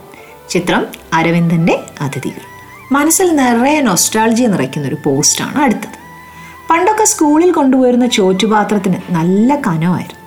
[0.49, 2.43] ചിത്രം അരവിന്ദന്റെ അതിഥികൾ
[2.91, 5.97] മനസ്സിൽ നിറയെ നൊസ്റ്റാൾജി നിറയ്ക്കുന്ന ഒരു പോസ്റ്റാണ് അടുത്തത്.
[6.69, 10.21] പണ്ടൊക്കെ സ്കൂളിൽ കൊണ്ടുപോയിരുന്ന ചോറ്റുപാത്രത്തിന് നല്ല കനമായിരുന്നു.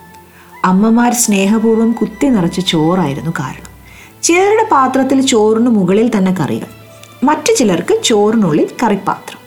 [0.65, 3.71] അമ്മമാർ സ്നേഹപൂർവം കുത്തി നിറച്ച ചോറായിരുന്നു കാരണം.
[4.23, 6.71] ചിലരുടെ പാത്രത്തിൽ ചോറിന് മുകളിൽ തന്നെ കറികൾ
[7.25, 9.41] മറ്റു ചിലർക്ക് ചോറിനുള്ളിൽ കറിപ്പാത്രം.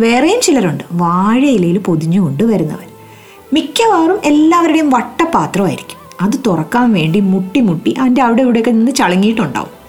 [0.00, 0.84] വേറെയും ചിലരുണ്ട്.
[0.92, 2.86] വാഴയിലയിൽ പൊതിഞ്ഞു കൊണ്ടുവരുന്നവർ
[3.52, 6.02] മിക്കവാറും എല്ലാവരുടെയും വട്ടപാത്രമായിരിക്കും.
[6.20, 9.82] അത് തുറക്കാൻ വേണ്ടി മുട്ടി മുട്ടി അതിന്റെ അവിടെ ഇവിടെയൊക്കെ നിന്ന് ചളങ്ങിയിട്ടുണ്ടാവും.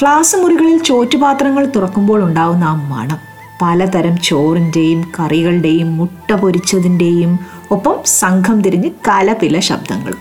[0.00, 3.18] ക്ലാസ് മുറികളിൽ ചോറ്റുപാത്രങ്ങൾ തുറക്കുമ്പോൾ ഉണ്ടാവുന്ന ആ മണം
[3.62, 7.38] പലതരം ചോറിന്റെയും കറികളുടെയും മുട്ട പൊരിച്ചതിന്റെയും
[7.70, 10.18] ഒപ്പം സംഘം തിരിഞ്ഞ് കലപില ശബ്ദങ്ങളും.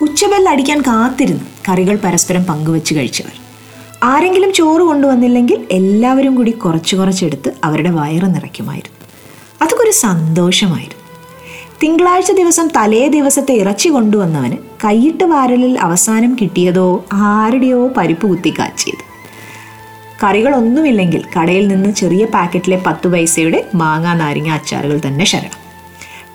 [0.00, 1.44] ഉച്ചബെല്ലടിക്കാൻ കാത്തിരുന്ന്.
[1.68, 3.43] കറികൾ പരസ്പരം പങ്കുവെച്ച് കഴിച്ചവർ.
[4.04, 9.06] ആരെങ്കിലും ചോറ് കൊണ്ടുവന്നില്ലെങ്കിൽ എല്ലാവരും കൂടി കുറച്ച് കുറച്ചെടുത്ത് അവരുടെ വയറ് നിറയ്ക്കുമായിരുന്നു.
[9.62, 11.04] അതൊക്കെ ഒരു സന്തോഷമായിരുന്നു.
[11.82, 19.02] തിങ്കളാഴ്ച ദിവസം തലേ ദിവസത്തെ ഇറച്ചി കൊണ്ടുവന്നവന് കൈയിട്ട് വാരലിൽ അവസാനം കിട്ടിയതോ ആരുടെയോ പരിപ്പ് കുത്തി കാച്ചിയത്
[20.24, 25.58] കറികളൊന്നുമില്ലെങ്കിൽ കടയിൽ നിന്ന് ചെറിയ പാക്കറ്റിലെ പത്ത് പൈസയുടെ മാങ്ങ നാരങ്ങ അച്ചാറുകൾ തന്നെ ശരണം.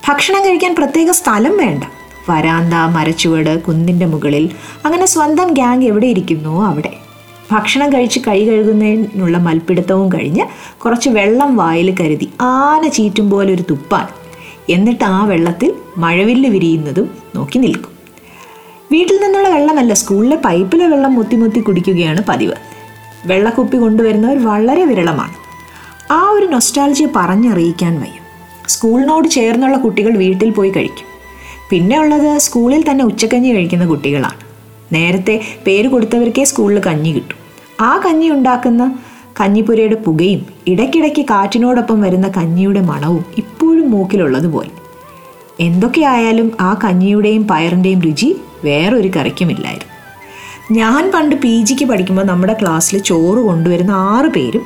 [0.10, 1.84] ഭക്ഷണം കഴിക്കാൻ പ്രത്യേക സ്ഥലം വേണ്ട.
[2.30, 4.50] വരാന്ത മരച്ചുവട് കുന്നിന്റെ മുകളിൽ
[4.86, 6.92] അങ്ങനെ സ്വന്തം ഗ്യാങ് എവിടെ ഇരിക്കുന്നു അവിടെ?
[7.52, 10.46] ഭക്ഷണം കഴിച്ച് കൈ കഴുകുന്നതിനുള്ള മൽപ്പിടുത്തവും കഴിഞ്ഞ്
[10.80, 14.08] കുറച്ച് വെള്ളം വായിൽ കരുതി ആന ചീറ്റും പോലെ ഒരു തുപ്പാൻ.
[14.70, 17.92] എന്നിട്ട് ആ വെള്ളത്തിൽ മഴവില്ല് വിരിയുന്നതും നോക്കി നിൽക്കും.
[18.92, 22.54] വീട്ടിൽ നിന്നുള്ള വെള്ളമല്ല സ്കൂളിലെ പൈപ്പിലെ വെള്ളം മുത്തി മുത്തി കുടിക്കുകയാണ് പതിവ്.
[23.26, 25.34] വെള്ളക്കുപ്പി കൊണ്ടുവരുന്നവർ വളരെ വിരളമാണ്.
[26.12, 28.20] ആ ഒരു നൊസ്റ്റാൾജിയ പറഞ്ഞറിയിക്കാൻ വയ്യ.
[28.68, 31.08] സ്കൂളിനോട് ചേർന്നുള്ള കുട്ടികൾ വീട്ടിൽ പോയി കഴിക്കും.
[31.70, 34.49] പിന്നെ ഉള്ളത് സ്കൂളിൽ തന്നെ ഉച്ചക്കഞ്ഞി കഴിക്കുന്ന കുട്ടികളാണ്.
[34.94, 37.38] നേരത്തെ പേര് കൊടുത്തവർക്കേ സ്കൂളിൽ കഞ്ഞി കിട്ടും.
[37.82, 39.00] ആ കഞ്ഞി ഉണ്ടാക്കുന്ന
[39.42, 44.70] കഞ്ഞിപ്പുരയുടെ പുകയും ഇടയ്ക്കിടയ്ക്ക് കാറ്റിനോടൊപ്പം വരുന്ന കഞ്ഞിയുടെ മണവും ഇപ്പോഴും മൂക്കിലുള്ളതുപോലെ.
[45.60, 50.00] എന്തൊക്കെയായാലും ആ കഞ്ഞിയുടെയും പയറിന്റെയും രുചി വേറൊരു കറിക്കുമില്ലായിരുന്നു.
[50.72, 54.62] ഞാൻ പണ്ട് പി ജിക്ക് പഠിക്കുമ്പോൾ നമ്മുടെ ക്ലാസ്സിൽ ചോറ് കൊണ്ടുവരുന്ന ആറ് പേരും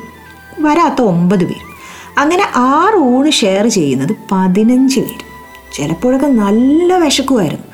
[0.59, 1.73] വരാത്ത ഒമ്പത് പേരും.
[2.17, 5.33] അങ്ങനെ ആറ് ഊണ് ഷെയർ ചെയ്യുന്നത് പതിനഞ്ച് പേര്.
[5.73, 7.72] ചിലപ്പോഴൊക്കെ നല്ല വിശക്കുമായിരുന്നു.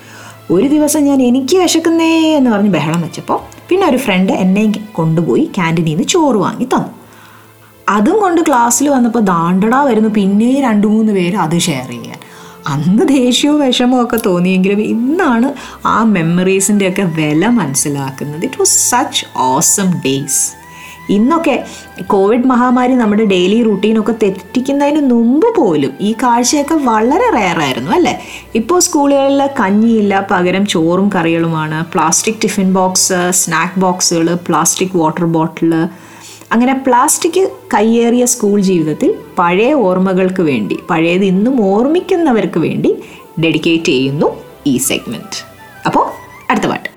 [0.51, 5.89] ഒരു ദിവസം ഞാൻ എനിക്ക് വിശക്കുന്നേ എന്ന് പറഞ്ഞ് ബഹളം വെച്ചപ്പോൾ പിന്നെ ഒരു ഫ്രണ്ട് എന്നെ കൊണ്ടുപോയി ക്യാന്റീനിൽ
[5.89, 6.89] നിന്ന് ചോറ് വാങ്ങി തന്നു.
[7.89, 10.09] അതും കൊണ്ട് ക്ലാസ്സിൽ വന്നപ്പോൾ ദാണ്ടടാ വരുന്നു.
[10.09, 12.19] പിന്നെ രണ്ട് മൂന്ന് പേര് അത് ഷെയർ ചെയ്യാൻ.
[12.67, 15.53] അന്ന് ദേഷ്യവും വിഷമവും ഒക്കെ തോന്നിയെങ്കിലും ഇന്നാണ്
[15.87, 18.45] ആ മെമ്മറീസിന്റെയൊക്കെ വില മനസ്സിലാക്കുന്നത്.
[18.45, 20.58] It was such awesome days
[21.09, 21.55] ഇന്നൊക്കെ
[22.07, 28.13] കോവിഡ് മഹാമാരി നമ്മുടെ ഡെയിലി റൂട്ടീനൊക്കെ തെറ്റിക്കുന്നതിന് മുമ്പ് പോലും ഈ കാഴ്ചയൊക്കെ വളരെ റെയറായിരുന്നു അല്ലേ?
[28.55, 31.85] ഇപ്പോൾ സ്കൂളുകളിൽ കഞ്ഞിയില്ല പകരം ചോറും കറികളുമാണ്.
[31.93, 35.73] പ്ലാസ്റ്റിക് ടിഫിൻ ബോക്സ് സ്നാക്ക് ബോക്സുകൾ പ്ലാസ്റ്റിക് വാട്ടർ ബോട്ടിൽ
[36.51, 37.41] അങ്ങനെ പ്ലാസ്റ്റിക്
[37.73, 42.91] കയ്യേറിയ സ്കൂൾ ജീവിതത്തിൽ പഴയ ഓർമ്മകൾക്ക് വേണ്ടി പഴയത് ഇന്നും ഓർമ്മിക്കുന്നവർക്ക് വേണ്ടി
[43.43, 44.29] ഡെഡിക്കേറ്റ് ചെയ്യുന്നു
[44.67, 45.37] ഈ സെഗ്മെന്റ്
[45.85, 46.05] അപ്പോൾ
[46.49, 46.89] അടുത്ത പാട്ട്.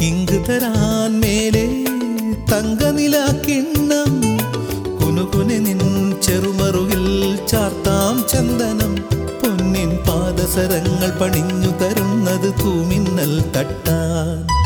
[0.00, 1.84] ഇങ്ക് തരാൻ മേലെ
[2.52, 3.16] തങ്കനില
[3.48, 4.20] കിണ്ണം.
[4.96, 8.96] കുനുകുനെ നിൻ ചെറുമറുകിൽ ചാർത്താം ചന്ദനം.
[9.40, 14.65] പൊന്നിൻ പാദസരങ്ങൾ പണിഞ്ഞു തരുന്നത് തൂമിന്നൽ തട്ടാൻ.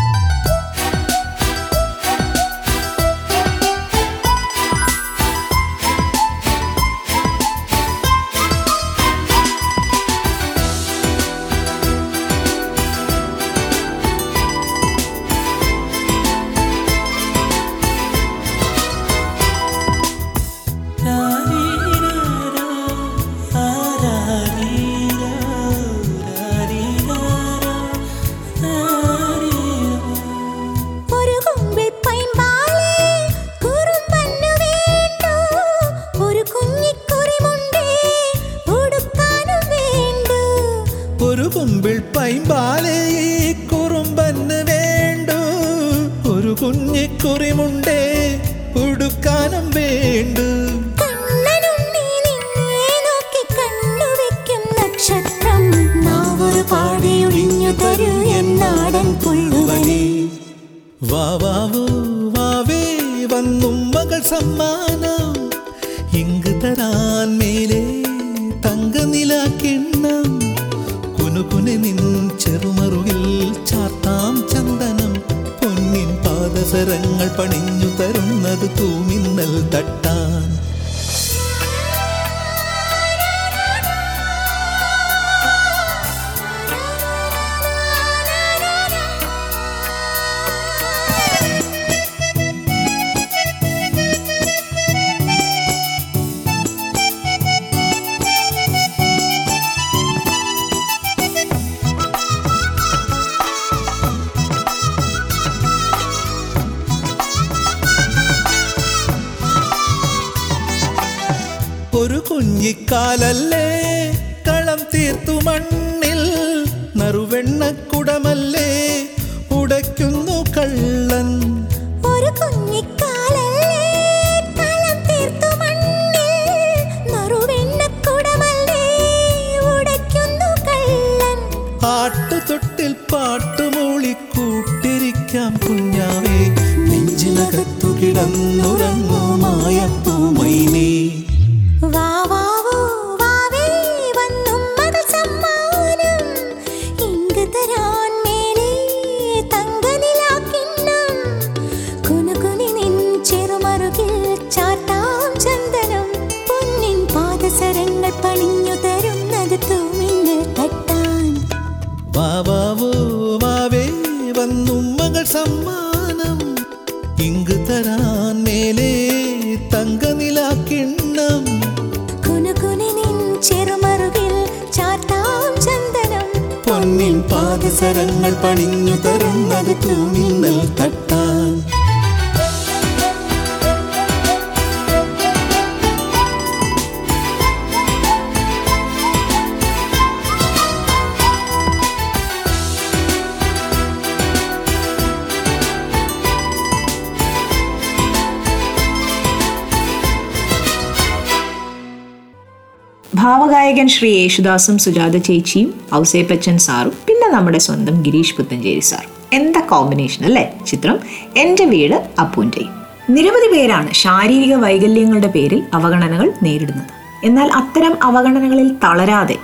[203.71, 210.25] ഭാവഗായകൻ ശ്രീ യേശുദാസും സുജാത ചേച്ചിയും ഔസേപ്പച്ചൻ സാറും പിന്നെ നമ്മുടെ സ്വന്തം ഗിരീഷ് പുത്തഞ്ചേരി സാറും എന്താ കോമ്പിനേഷൻ
[210.25, 210.43] അല്ലേ?
[210.67, 210.97] ചിത്രം
[211.37, 212.73] എന്റെ വീട് അപ്പൂന്റെയും.
[213.11, 216.91] നിരവധി പേരാണ് ശാരീരിക വൈകല്യങ്ങളുടെ പേരിൽ അവഗണനകൾ നേരിടുന്നത്.
[217.25, 219.37] എന്നാൽ അത്തരം അവഗണനകളിൽ തളരാതെ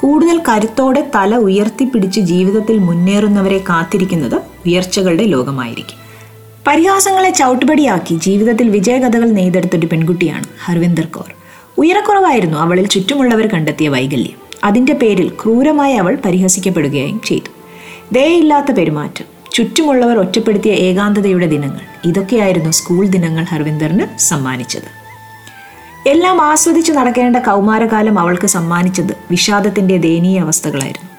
[0.00, 6.00] കൂടുതൽ കരുത്തോടെ തല ഉയർത്തിപ്പിടിച്ച് ജീവിതത്തിൽ മുന്നേറുന്നവരെ കാത്തിരിക്കുന്നത് ഉയർച്ചകളുടെ ലോകമായിരിക്കും.
[6.66, 11.32] പരിഹാസങ്ങളെ ചവിട്ടുപടിയാക്കി ജീവിതത്തിൽ വിജയകഥകൾ നെയ്തെടുത്തൊരു പെൺകുട്ടിയാണ് ഹർവിന്ദർ കൗർ.
[11.78, 14.46] ഉയരക്കുറവായിരുന്നു അവളിൽ ചുറ്റുമുള്ളവർ കണ്ടെത്തിയ വൈകല്യം.
[14.64, 17.50] അതിന്റെ പേരിൽ ക്രൂരമായി അവൾ പരിഹസിക്കപ്പെടുകയും ചെയ്തു.
[18.12, 19.24] ദയയില്ലാത്ത പെരുമാറ്റം.
[19.52, 21.80] ചുറ്റുമുള്ളവർ ഒറ്റപ്പെടുത്തിയ ഏകാന്തതയുടെ ദിനങ്ങൾ.
[22.04, 25.06] ഇതൊക്കെയായിരുന്നു സ്കൂൾ ദിനങ്ങൾ ഹർവിന്ദറിന് സമ്മാനിച്ചത്.
[26.08, 31.10] എല്ലാം ആസ്വദിച്ചു നടക്കേണ്ട കൗമാരകാലം അവൾക്ക് സമ്മാനിച്ചത് വിഷാദത്തിന്റെ ദയനീയ അവസ്ഥകളായിരുന്നു.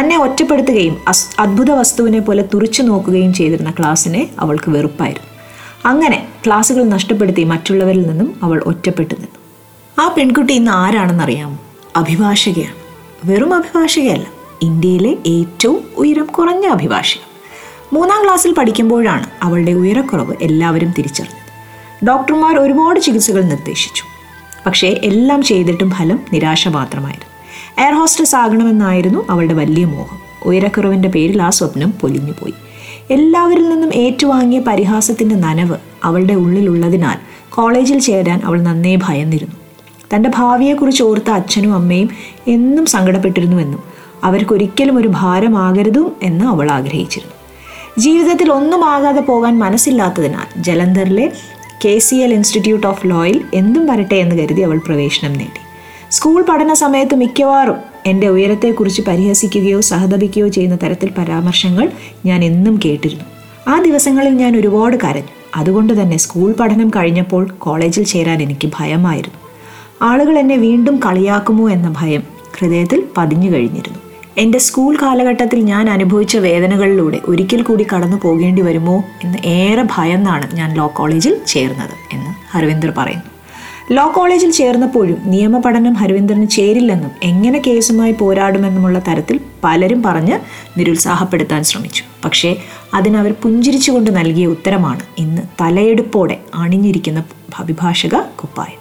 [0.00, 5.28] തന്നെ ഒറ്റപ്പെടുത്തുകയും അസ് അത്ഭുത വസ്തുവിനെ പോലെ തുറച്ചു നോക്കുകയും ചെയ്തിരുന്ന ക്ലാസ്സിനെ അവൾക്ക് വെറുപ്പായിരുന്നു.
[5.84, 9.39] അങ്ങനെ ക്ലാസ്സുകൾ നഷ്ടപ്പെടുത്തി മറ്റുള്ളവരിൽ നിന്നും അവൾ ഒറ്റപ്പെട്ടു നിന്നു.
[9.98, 11.58] ആ പെൺകുട്ടി ഇന്ന് ആരാണെന്നറിയാമോ?
[11.96, 12.74] അഭിഭാഷകയാണ്.
[13.24, 14.26] വെറും അഭിഭാഷകയല്ല
[14.62, 17.20] ഇന്ത്യയിലെ ഏറ്റവും ഉയരം കുറഞ്ഞ അഭിഭാഷക
[17.92, 21.40] മൂന്നാം ക്ലാസ്സിൽ പഠിക്കുമ്പോഴാണ് അവളുടെ ഉയരക്കുറവ് എല്ലാവരും തിരിച്ചറിഞ്ഞത്.
[22.06, 24.02] ഡോക്ടർമാർ ഒരുപാട് ചികിത്സകൾ നിർദ്ദേശിച്ചു.
[24.66, 27.30] പക്ഷേ എല്ലാം ചെയ്തിട്ടും ഫലം നിരാശ മാത്രമായിരുന്നു.
[27.84, 30.18] എയർ ഹോസ്റ്റസ് ആകണമെന്നായിരുന്നു അവളുടെ വലിയ മോഹം.
[30.42, 32.54] ഉയരക്കുറവിന്റെ പേരിൽ ആ സ്വപ്നം പൊലിഞ്ഞുപോയി.
[33.10, 37.18] എല്ലാവരിൽ നിന്നും ഏറ്റുവാങ്ങിയ പരിഹാസത്തിന്റെ നനവ് അവളുടെ ഉള്ളിലുള്ളതിനാൽ
[37.50, 39.59] കോളേജിൽ ചേരാൻ അവൾ നന്നേ ഭയന്നിരുന്നു.
[40.14, 42.10] തന്റെ ഭാവിയെക്കുറിച്ച് ഓർത്ത അച്ഛനും അമ്മയും
[42.48, 43.82] എന്നും സങ്കടപ്പെട്ടിരുന്നുവെന്നും
[44.24, 47.34] അവർക്കൊരിക്കലും ഒരു ഭാരമാകരുതും എന്ന് അവൾ ആഗ്രഹിച്ചിരുന്നു.
[47.98, 51.32] ജീവിതത്തിൽ ഒന്നും ആകാതെ പോകാൻ മനസ്സില്ലാത്തതിനാൽ ജലന്ധറിലെ
[51.84, 55.60] K C L institute of ലോയിൽ എന്തും വരട്ടെ എന്ന് കരുതി അവൾ പ്രവേശനം നേടി.
[56.10, 61.90] സ്കൂൾ പഠന സമയത്ത് മിക്കവാറും എന്റെ ഉയരത്തെക്കുറിച്ച് പരിഹസിക്കുകയോ സഹതപിക്കുകയോ ചെയ്യുന്ന തരത്തിൽ പരാമർശങ്ങൾ
[62.26, 63.24] ഞാൻ എന്നും കേട്ടിരുന്നു.
[63.68, 65.34] ആ ദിവസങ്ങളിൽ ഞാൻ ഒരുപാട് കരഞ്ഞു.
[65.56, 69.39] അതുകൊണ്ട് തന്നെ സ്കൂൾ പഠനം കഴിഞ്ഞപ്പോൾ കോളേജിൽ ചേരാൻ എനിക്ക് ഭയമായിരുന്നു.
[70.02, 72.22] ആളുകൾ എന്നെ വീണ്ടും കളിയാക്കുമോ എന്ന ഭയം
[72.58, 73.98] ഹൃദയത്തിൽ പതിഞ്ഞു കഴിഞ്ഞിരുന്നു.
[74.38, 80.74] എന്റെ സ്കൂൾ കാലഘട്ടത്തിൽ ഞാൻ അനുഭവിച്ച വേദനകളിലൂടെ ഒരിക്കൽ കൂടി കടന്നു പോകേണ്ടി വരുമോ എന്ന് ഏറെ ഭയന്നാണ് ഞാൻ
[80.74, 83.28] ലോ കോളേജിൽ ചേർന്നത് എന്ന് അരവിന്ദർ പറയുന്നു.
[83.92, 90.38] ലോ കോളേജിൽ ചേർന്നപ്പോഴും നിയമപഠനം ഹരവിന്ദറിന് ചേരില്ലെന്നും എങ്ങനെ കേസുമായി പോരാടുമെന്നുമുള്ള തരത്തിൽ പലരും പറഞ്ഞ്
[90.78, 92.04] നിരുത്സാഹപ്പെടുത്താൻ ശ്രമിച്ചു.
[92.24, 92.56] പക്ഷേ
[92.94, 97.24] അതിനവർ പുഞ്ചിരിച്ചുകൊണ്ട് നൽകിയ ഉത്തരമാണ് ഇന്ന് തലയെടുപ്പോടെ അണിഞ്ഞിരിക്കുന്ന
[97.58, 98.79] അഭിഭാഷക കുപ്പായം.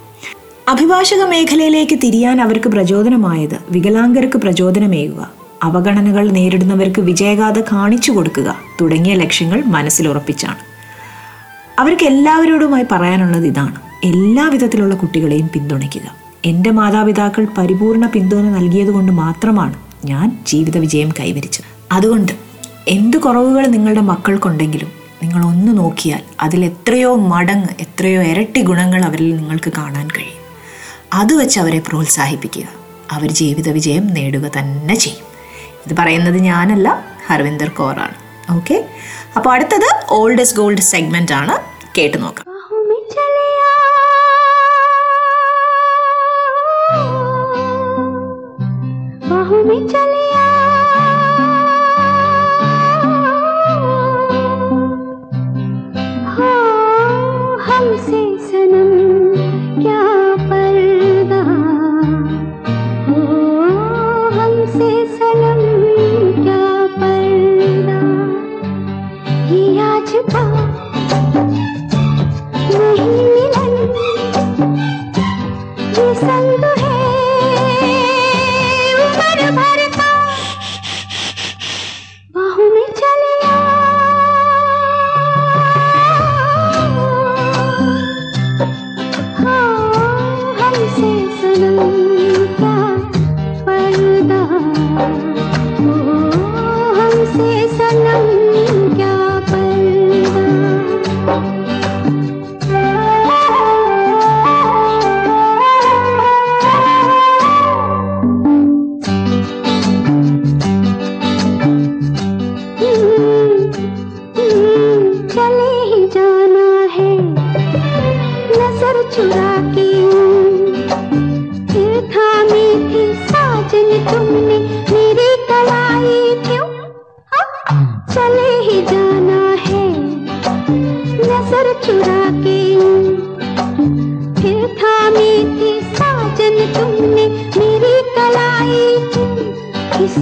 [0.69, 5.31] അഭിഭാഷക മേഖലയിലേക്ക് തിരിയാൻ അവർക്ക് പ്രചോദനമായത് വികലാംഗർക്ക് പ്രചോദനമേകുക.
[5.63, 10.57] അവഗണനകൾ നേരിടുന്നവർക്ക് വിജയഗാഥ കാണിച്ചു കൊടുക്കുക തുടങ്ങിയ ലക്ഷ്യങ്ങൾ മനസ്സിലുറപ്പിച്ചാണ്
[11.79, 13.75] അവർക്ക് എല്ലാവരോടുമായി പറയാനുള്ളത് ഇതാണ്.
[14.03, 16.15] എല്ലാ വിധത്തിലുള്ള കുട്ടികളെയും പിന്തുണയ്ക്കുക.
[16.45, 19.73] എന്റെ മാതാപിതാക്കൾ പരിപൂർണ പിന്തുണ നൽകിയതുകൊണ്ട് മാത്രമാണ്
[20.05, 21.65] ഞാൻ ജീവിത വിജയം കൈവരിച്ചത്.
[21.91, 22.31] അതുകൊണ്ട്
[22.87, 24.91] എന്ത് കുറവുകൾ നിങ്ങളുടെ മക്കൾക്കുണ്ടെങ്കിലും
[25.23, 30.38] നിങ്ങൾ ഒന്ന് നോക്കിയാൽ അതിൽ എത്രയോ മടങ്ങ് എത്രയോ ഇരട്ടി ഗുണങ്ങൾ അവരിൽ നിങ്ങൾക്ക് കാണാൻ കഴിയും.
[31.13, 32.63] അത് വെച്ച് അവരെ പ്രോത്സാഹിപ്പിക്കുക.
[33.11, 35.25] അവർ ജീവിത വിജയം നേടുക തന്നെ ചെയ്യും.
[35.87, 38.15] ഇത് പറയുന്നത് ഞാനല്ല ഹർവിന്ദർ കോറാണ്.
[38.51, 38.89] ഓക്കെ
[39.35, 41.57] അപ്പോൾ അടുത്തത് ഓൾഡസ് ഗോൾഡ് സെഗ്മെന്റ് ആണ്.
[41.97, 42.45] കേട്ടു നോക്കാം.
[49.91, 50.28] चले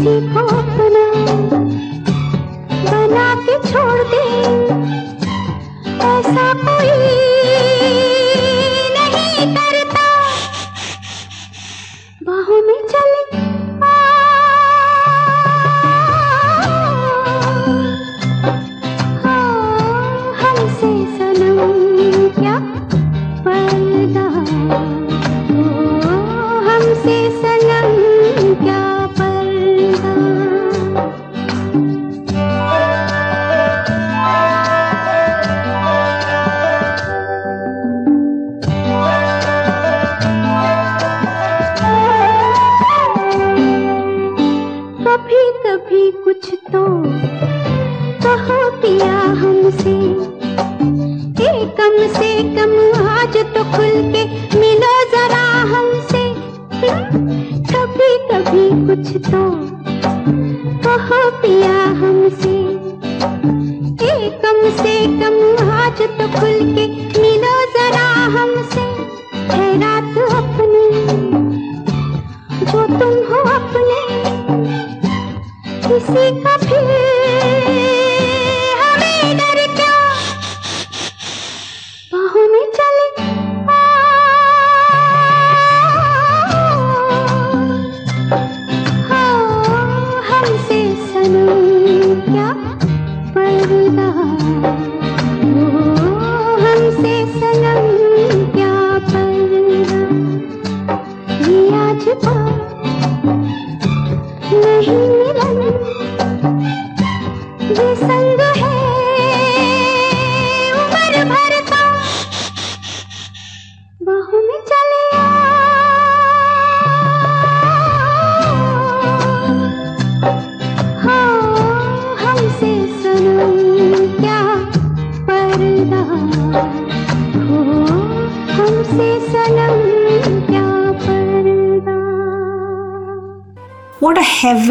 [0.10, 0.67] लिखो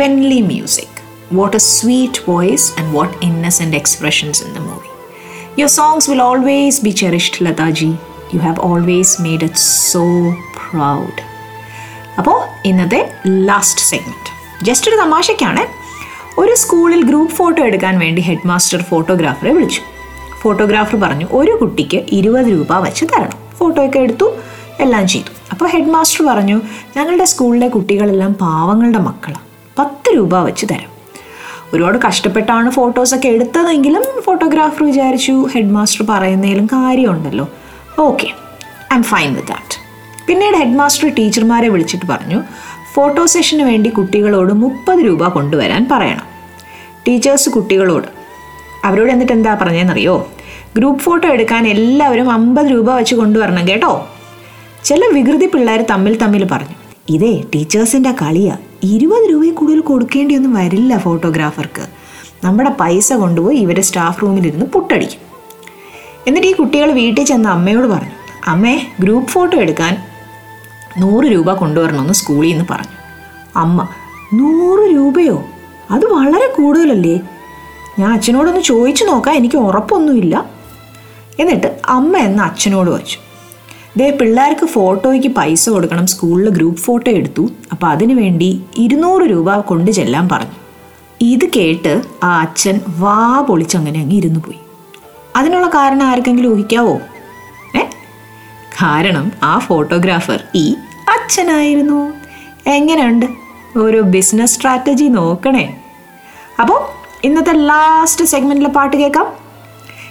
[0.07, 0.90] heavenly music.
[1.30, 4.92] What a sweet voice and what innocent expressions in the movie.
[5.57, 7.88] Your songs will always be cherished, Lataji.
[8.32, 10.02] You have always made us so
[10.59, 11.14] proud.
[12.18, 12.36] അപ്പോൾ
[12.68, 13.00] ഇന്നത്തെ
[13.48, 14.30] last segment
[14.68, 15.64] just ഒരു തമാശയ്ക്കാണ്
[16.42, 19.82] ഒരു സ്കൂളിൽ ഗ്രൂപ്പ് ഫോട്ടോ എടുക്കാൻ വേണ്ടി head master ഫോട്ടോഗ്രാഫറെ വിളിച്ചു
[20.42, 24.28] photographer പറഞ്ഞു ഒരു കുട്ടിക്ക് ഇരുപത് രൂപ വെച്ച് തരണം ഫോട്ടോയൊക്കെ എടുത്തു
[24.86, 26.59] എല്ലാം ചെയ്തു അപ്പോൾ ഹെഡ് മാസ്റ്റർ പറഞ്ഞു
[26.96, 29.45] ഞങ്ങളുടെ സ്കൂളിലെ കുട്ടികളെല്ലാം പാവങ്ങളുടെ മക്കളാണ്
[29.78, 30.90] പത്ത് രൂപ വെച്ച് തരാം.
[31.74, 37.48] ഒരുപാട് കഷ്ടപ്പെട്ടാണ് ഫോട്ടോസൊക്കെ എടുത്തതെങ്കിലും ഫോട്ടോഗ്രാഫർ വിചാരിച്ചു ഹെഡ് മാസ്റ്റർ പറയുന്നതിലും കാര്യമുണ്ടല്ലോ.
[37.98, 38.26] Okay
[38.92, 39.74] I am fine with that
[40.26, 42.42] പിന്നീട് ഹെഡ് മാസ്റ്റർ ടീച്ചർമാരെ വിളിച്ചിട്ട് പറഞ്ഞു
[42.94, 46.26] ഫോട്ടോ സെഷന് വേണ്ടി കുട്ടികളോട് മുപ്പത് രൂപ കൊണ്ടുവരാൻ പറയണം.
[47.08, 48.08] ടീച്ചേഴ്സ് കുട്ടികളോട്
[48.84, 50.28] അവരോട് എന്നിട്ട് എന്താ പറഞ്ഞതെന്നറിയോ?
[50.76, 54.08] ഗ്രൂപ്പ് ഫോട്ടോ എടുക്കാൻ എല്ലാവരും അമ്പത് രൂപ വെച്ച് കൊണ്ടുവരണം കേട്ടോ.
[54.84, 56.76] ചില വികൃതി പിള്ളേർ തമ്മിൽ തമ്മിൽ പറഞ്ഞു
[57.10, 58.56] ഇതേ ടീച്ചേഴ്സിന്റെ കളിയാ.
[58.82, 61.86] ഇരുപത് രൂപയും കൂടുതൽ കൊടുക്കേണ്ടിയൊന്നും വരില്ല ഫോട്ടോഗ്രാഫർക്ക്.
[62.44, 65.20] നമ്മുടെ പൈസ കൊണ്ടുപോയി ഇവരെ സ്റ്റാഫ് റൂമിലിരുന്ന് പുട്ടടിക്കും.
[66.26, 68.10] എന്നിട്ട് ഈ കുട്ടികൾ വീട്ടിൽ ചെന്ന് അമ്മയോട് പറഞ്ഞു
[68.46, 69.96] അമ്മേ ഗ്രൂപ്പ് ഫോട്ടോ എടുക്കാൻ
[70.98, 72.96] നൂറ് രൂപ കൊണ്ടുവരണമെന്ന് സ്കൂളിൽ നിന്ന് പറഞ്ഞു.
[73.56, 73.88] അമ്മ
[74.34, 75.44] നൂറ് രൂപയോ?
[75.90, 77.20] അത് വളരെ കൂടുതലല്ലേ?
[77.98, 80.46] ഞാൻ അച്ഛനോടൊന്ന് ചോദിച്ചു നോക്കാം എനിക്ക് ഉറപ്പൊന്നുമില്ല.
[81.38, 83.18] എന്നിട്ട് അമ്മ എന്ന അച്ഛനോട് വച്ചു.
[83.97, 86.07] ദേ പിള്ളേർക്ക് ഫോട്ടോയ്ക്ക് പൈസ കൊടുക്കണം.
[86.07, 87.49] സ്കൂളിൽ ഗ്രൂപ്പ് ഫോട്ടോ എടുത്തു.
[87.72, 90.53] അപ്പോൾ അതിനു വേണ്ടി ഇരുന്നൂറ് രൂപ കൊണ്ട് ചെല്ലാൻ പറഞ്ഞു.
[91.20, 94.59] ഇത് കേട്ട് ആ അച്ഛൻ വാ പൊളിച്ചങ്ങനെ അങ്ങ് ഇരുന്നു പോയി.
[95.36, 96.99] അതിനുള്ള കാരണം ആർക്കെങ്കിലും ഊഹിക്കാവോ?
[97.76, 97.80] ഏ?
[98.82, 100.72] കാരണം ആ ഫോട്ടോഗ്രാഫർ ഈ
[101.09, 102.12] അച്ഛനായിരുന്നു.
[102.66, 103.26] എങ്ങനെയുണ്ട്?
[103.76, 105.80] ഒരു ബിസിനസ് സ്ട്രാറ്റജി നോക്കണേ.
[106.61, 106.86] അപ്പോൾ
[107.26, 109.26] ഇന്നത്തെ ലാസ്റ്റ് സെഗ്മെന്റിലെ പാട്ട് കേൾക്കാം.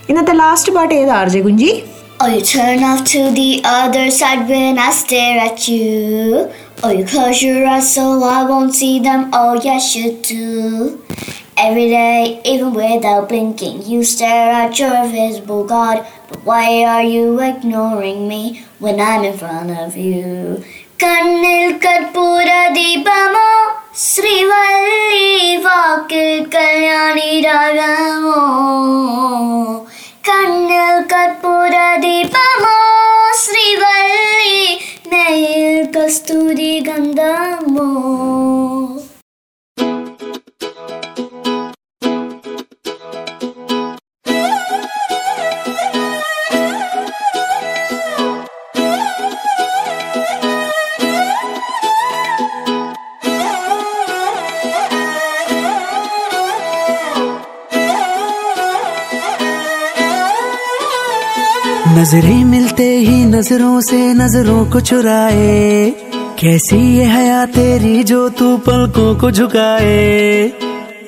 [0.10, 1.84] ഇന്നത്തെ ലാസ്റ്റ് പാട്ട് ഏതാ ആർജെ കുഞ്ചി?
[2.21, 6.51] Oh, you turn off to the other side when I stare at you.
[6.83, 9.31] Oh, you close your eyes so I won't see them.
[9.33, 11.03] Oh, yes, you do.
[11.57, 16.07] Every day, even without blinking, you stare at your visible God.
[16.29, 20.62] But why are you ignoring me when I'm in front of you?
[21.03, 23.51] കണ്ണിൽ കർപ്പൂര ദീപമോ
[24.09, 25.29] ശ്രീവല്ലി
[25.66, 28.41] വാക്കിൽ കല്യാണി രാഗമോ
[30.26, 32.78] കണ്ണിൽ കർപ്പൂര ദീപമോ
[33.36, 34.58] ശ്രീവല്ലി
[35.12, 37.90] നെയ്യിൽ കസ്തൂരി ഗന്ധമോ?
[61.96, 65.93] नज़रें मिलते ही नज़रों से नज़रों को चुराए।
[66.39, 70.52] कैसी ये हया तेरी जो तू पलकों को झुकाए?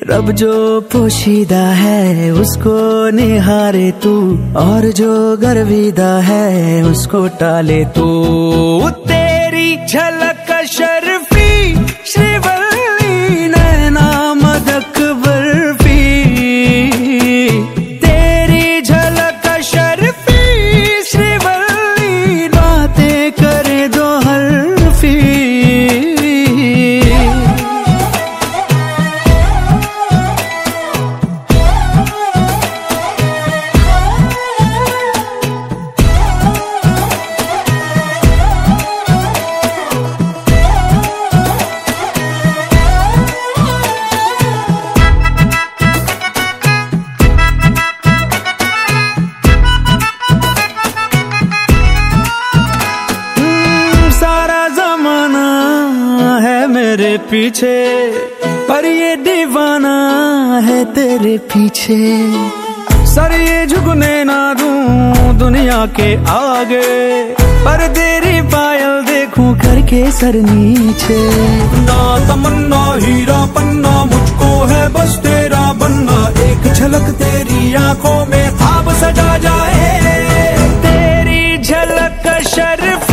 [0.09, 9.85] रब जो पोशीदा है, उसको निहारे तू। और जो गर्विदा है, उसको टाले तू। तेरी
[9.88, 10.38] झलक
[65.88, 71.19] के आगे। पर तेरी पायल देखूँ करके सर नीचे।
[71.79, 78.93] ना तमन्ना, हीरा पन्ना, मुझको है बस तेरा बनना। एक झलक तेरी आँखों में खाब
[78.93, 83.06] सजा जाए। तेरी झलक शर्फी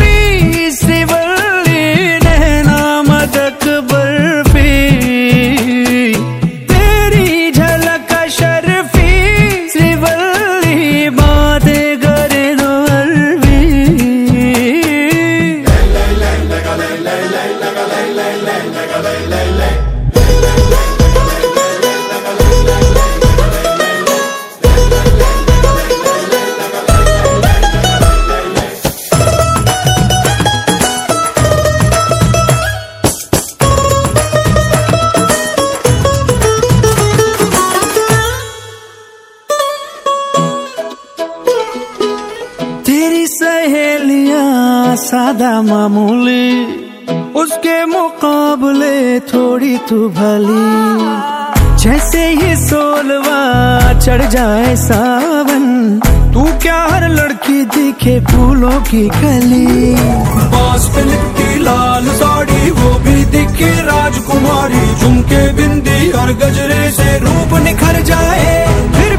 [54.05, 55.63] चढ़ जाए सावन,
[56.33, 59.95] तू क्या हर लड़की दिखे फूलों की कली।
[60.51, 67.57] बास पे लिपटी लाल साड़ी, वो भी दिखे राजकुमारी। झुमके बिंदी और गजरे से रूप
[67.63, 68.53] निखर जाए,
[68.93, 69.14] फिर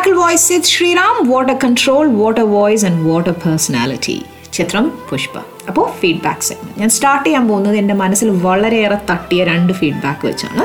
[0.00, 4.14] miracle voice with Sreeram water control water voice and water personality
[4.56, 5.34] ചിത്രം പുഷ്പ.
[5.70, 10.64] അപ്പോൾ ഫീഡ്ബാക്ക് സെഗ്മെന്റ് ഞാൻ സ്റ്റാർട്ട് ചെയ്യാൻ പോകുന്നത് എന്റെ മനസ്സിൽ വളരെയേറെ തട്ടിയ രണ്ട് ഫീഡ്ബാക്ക് വെച്ചാണ്.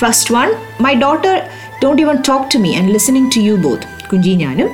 [0.00, 0.50] First one
[0.86, 1.34] my daughter
[1.80, 4.68] don't even talk to me and listening to you both Kunchi ഞാനും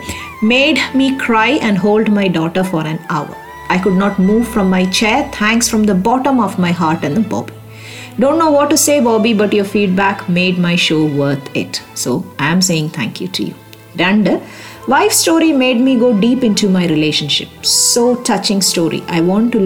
[0.53, 3.36] made me cry and hold my daughter for an hour
[3.76, 7.22] I could not move from my chair thanks from the bottom of my heart എന്ന്
[7.34, 7.55] Bobby.
[8.22, 11.74] Don't know what to say, Bobby, but your feedback made my show worth it.
[12.03, 12.12] So
[12.45, 13.57] I am saying thank you to you.
[13.97, 14.32] രണ്ട്
[14.89, 17.49] wife story made me go deep into my relationship.
[17.62, 19.01] So touching story.
[19.09, 19.61] I want to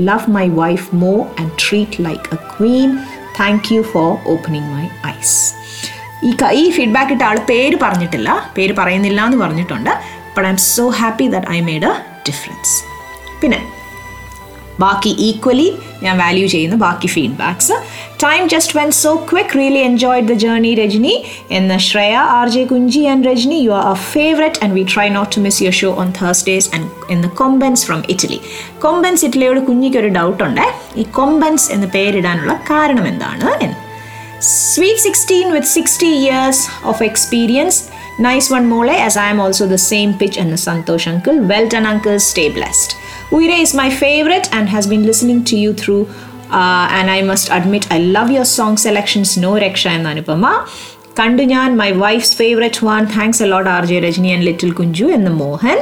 [0.00, 2.90] love my wife more and treat like a queen.
[3.36, 5.32] Thank you for opening my eyes.
[6.24, 9.90] ഈ ക- ഈ feedback ഇട്ട ആൾ പേര് പറഞ്ഞിട്ടില്ല പേര് പറയുന്നില്ല എന്ന് പറഞ്ഞിട്ടുണ്ട്
[10.36, 11.92] but I am so happy that I made a
[12.28, 12.74] difference
[13.42, 13.60] പിന്നെ
[14.80, 17.72] ബാക്കി ഈക്വലി ഞാൻ വാല്യൂ ചെയ്യുന്ന ബാക്കി feedbacks
[18.12, 21.24] time just when so quick really enjoyed the journey Rajani.
[21.50, 25.36] എന്ന Shreya R J Kunchi and Rajani you are a favourite and we try not
[25.36, 28.40] to miss your show on Thursdays and എന്ന് കൊമ്പൻസ് from Italy
[28.78, 30.72] Kombans ഇറ്റലിയോട് കുഞ്ഞിക്കൊരു doubt ഉണ്ട്.
[30.96, 33.88] ഈ കൊമ്പൻസ് എന്ന് പേരിടാനുള്ള കാരണം എന്താണ് എന്ന്.
[34.38, 36.58] Sweet 16 with 60 years
[36.88, 37.76] of experience,
[38.18, 41.38] Nice one, Mole, as I am also the same pitch and the Santosh uncle.
[41.40, 42.18] Well done, uncle.
[42.18, 42.96] Stay blessed.
[43.30, 46.08] Uire is my favorite and has been listening to you through.
[46.50, 49.36] Uh, and I must admit, I love your song selections.
[49.36, 50.66] No Reksha and Anupama.
[51.18, 55.30] കണ്ടു ഞാൻ my wife's favourite one thanks a lot R J Rajani and little Kunchu എന്ന്
[55.40, 55.78] Mohan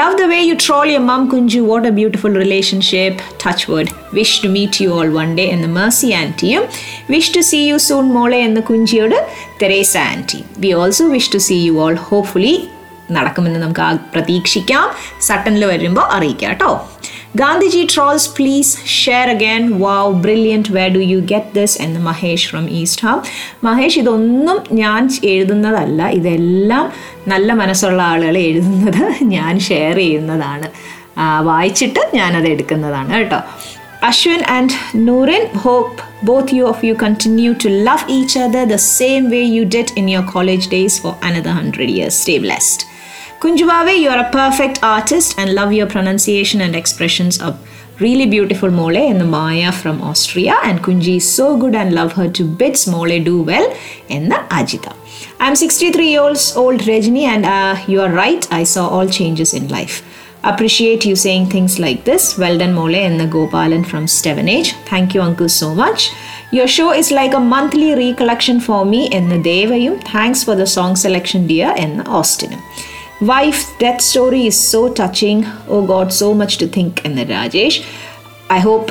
[0.00, 4.42] love the way you troll your mum Kunchu what a beautiful relationship touch word wish
[4.44, 6.64] to meet you all one day എന്ന് Mercy ആന്റിയും
[7.10, 9.18] wish to see you soon മോളെ എന്ന് കുഞ്ചിയോട്
[9.62, 12.54] Theresa aunty we also wish to see you all hopefully
[13.10, 14.84] നടക്കുമെന്ന് നമുക്ക് പ്രതീക്ഷിക്കാം.
[15.20, 16.70] സട്ടനിൽ വരുമ്പോൾ അറിയിക്കാം കേട്ടോ.
[17.40, 22.66] Gandhiji trolls please share again wow brilliant where do you get this എന്ന് Mahesh from
[22.80, 23.18] East Ham
[23.66, 26.08] Mahesh ഇതൊന്നും ഞാൻ എഴുതുന്നതല്ല.
[26.18, 26.86] ഇതെല്ലാം
[27.32, 29.04] നല്ല മനസ്സുള്ള ആളുകൾ എഴുതുന്നത്
[29.36, 30.68] ഞാൻ ഷെയർ ചെയ്യുന്നതാണ്.
[31.50, 33.40] വായിച്ചിട്ട് ഞാനത് എടുക്കുന്നതാണ് കേട്ടോ.
[34.06, 34.70] Ashwin and
[35.04, 39.62] Noorin, hope both you of you continue to love each other the same way you
[39.76, 42.14] did in your college days for another hundred years.
[42.24, 42.82] Stay blessed.
[43.44, 47.58] Kunjubave, you are a perfect artist and love your pronunciation and expressions of
[48.00, 50.56] really beautiful Mole and the Maya from Austria.
[50.64, 52.86] And Kunji is so good and love her to bits.
[52.86, 53.76] Mole do well
[54.08, 54.96] in the Ajita.
[55.40, 58.50] I'm 63 years old, Rajni, and uh, you are right.
[58.50, 60.02] I saw all changes in life.
[60.42, 62.38] Appreciate you saying things like this.
[62.38, 64.72] Well done, Mole and the Gopalan from Stevenage.
[64.86, 66.12] Thank you, Uncle, so much.
[66.50, 70.02] Your show is like a monthly recollection for me in the Devayum.
[70.04, 72.58] Thanks for the song selection, dear, in the Austin.
[73.24, 75.46] Wife's death story is so touching.
[75.66, 77.82] Oh God, so much to think in the Rajesh.
[78.50, 78.90] I hope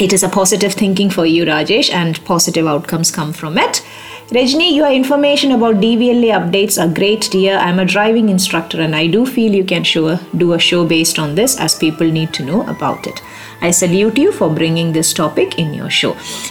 [0.00, 3.86] it is a positive thinking for you, Rajesh, and positive outcomes come from it.
[4.30, 7.56] Rajni, your information about DVLA updates are great, dear.
[7.58, 11.20] I'm a driving instructor and I do feel you can show, do a show based
[11.20, 13.22] on this as people need to know about it.
[13.66, 16.10] I salute you for bringing this topic in your show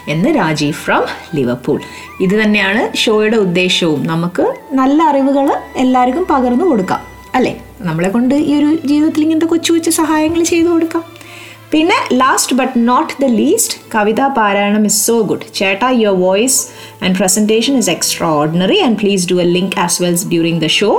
[0.09, 1.03] എന്ന് Rajeev from
[1.35, 1.79] Liverpool
[2.21, 4.07] ഇത് തന്നെയാണ് ഷോയുടെ ഉദ്ദേശവും.
[4.07, 7.01] നമുക്ക് നല്ല അറിവുകൾ എല്ലാവർക്കും പകർന്നു കൊടുക്കാം.
[7.35, 7.53] അല്ലേ?
[7.81, 11.03] നമ്മളെ കൊണ്ട് ഈ ഒരു ജീവിതത്തിൽ ഇങ്ങനത്തെ കൊച്ചു കൊച്ചു സഹായങ്ങൾ ചെയ്തു കൊടുക്കാം.
[11.71, 16.59] പിന്നെ last but not the least കവിത പാരായണം ഇസ് സോ ഗുഡ് ചേട്ടാ your voice
[17.03, 17.89] and presentation is
[18.41, 20.91] extraordinary and please do a link as wells during the show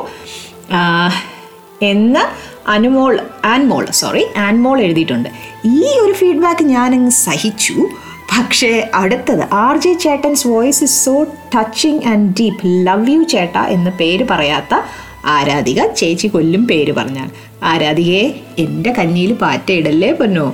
[1.82, 2.22] എന്ന്
[2.70, 5.28] അനുമോൾ ആൻമോൾ സോറി ആൻമോൾ എഴുതിയിട്ടുണ്ട്.
[5.68, 7.74] ഈ ഒരു ഫീഡ്ബാക്ക് ഞാനങ്ങ് സഹിച്ചു.
[8.32, 11.14] പക്ഷേ അടുത്തത് R J ചേട്ടൻസ് voice is so
[11.54, 14.74] touching and deep love you ചേട്ട എന്ന് പേര് പറയാത്ത
[15.36, 17.28] ആരാധിക ചേച്ചി കൊല്ലും പേര് പറഞ്ഞാൽ.
[17.62, 18.26] ആരാധികയെ
[18.64, 20.46] എന്റെ കഞ്ഞിയിൽ പാറ്റയിടല്ലേ പൊന്നോ?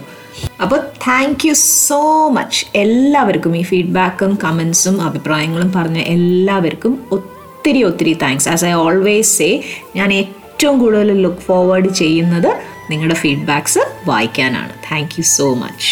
[0.62, 1.54] അപ്പോൾ താങ്ക് യു
[1.86, 2.00] സോ
[2.36, 9.50] മച്ച് എല്ലാവർക്കും ഈ ഫീഡ്ബാക്കും കമൻസും അഭിപ്രായങ്ങളും പറഞ്ഞ എല്ലാവർക്കും ഒത്തിരി ഒത്തിരി thanks as I always say
[9.96, 12.50] ഞാൻ ഏറ്റവും കൂടുതൽ ലുക്ക് ഫോർവേഡ് ചെയ്യുന്നത്
[12.92, 14.74] നിങ്ങളുടെ ഫീഡ്ബാക്സ് വായിക്കാനാണ്.
[14.90, 15.90] താങ്ക് യു സോ മച്ച്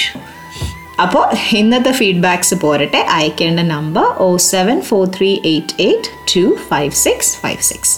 [1.04, 1.24] അപ്പോൾ
[1.58, 3.00] ഇന്നത്തെ ഫീഡ്ബാക്സ് പോരട്ടെ.
[3.18, 7.94] അയക്കേണ്ട number O seven four three eight eight two five six five six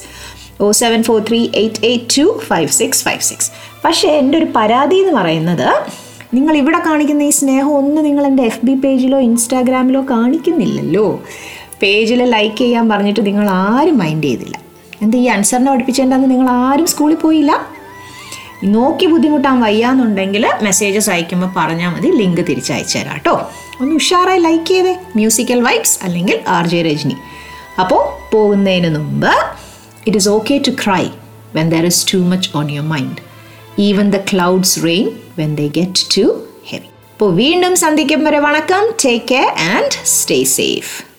[0.64, 3.50] O seven four three eight eight two five six five six
[3.84, 5.68] പക്ഷേ എന്റെ ഒരു പരാതി എന്ന് പറയുന്നത്
[6.36, 11.06] നിങ്ങൾ ഇവിടെ കാണിക്കുന്ന ഈ സ്നേഹം ഒന്ന് നിങ്ങൾ എന്റെ എഫ് ബി പേജിലോ ഇൻസ്റ്റാഗ്രാമിലോ കാണിക്കുന്നില്ലല്ലോ.
[11.82, 14.56] പേജിൽ ലൈക്ക് ചെയ്യാൻ പറഞ്ഞിട്ട് നിങ്ങൾ ആരും മൈൻഡ് ചെയ്തില്ല.
[15.02, 17.52] എന്താ ഈ അൻസറിനെ പഠിപ്പിച്ചേണ്ടെന്ന് നിങ്ങൾ ആരും സ്കൂളിൽ പോയില്ല?
[18.64, 22.08] നോക്കി ബുദ്ധിമുട്ടാൻ വയ്യാന്നുണ്ടെങ്കിൽ മെസ്സേജസ് അയക്കുമ്പോൾ പറഞ്ഞാൽ മതി.
[22.08, 23.50] ലിങ്ക് തിരിച്ചയച്ചു തരാം കേട്ടോ
[23.80, 24.96] ഒന്ന് ഉഷാറായി ലൈക്ക് ചെയ്തേ.
[25.16, 27.16] മ്യൂസിക്കൽ വൈബ്സ് അല്ലെങ്കിൽ ആർ ജെ രജനി.
[27.80, 29.30] അപ്പോൾ പോകുന്നതിന് മുമ്പ്
[30.06, 31.06] it is okay to cry
[31.54, 33.16] when there is too much on your mind
[33.78, 38.92] even the clouds rain when they get too heavy അപ്പോൾ വീണ്ടും സന്ധിക്കും വരെ വണക്കം.
[39.04, 41.11] Take care and stay safe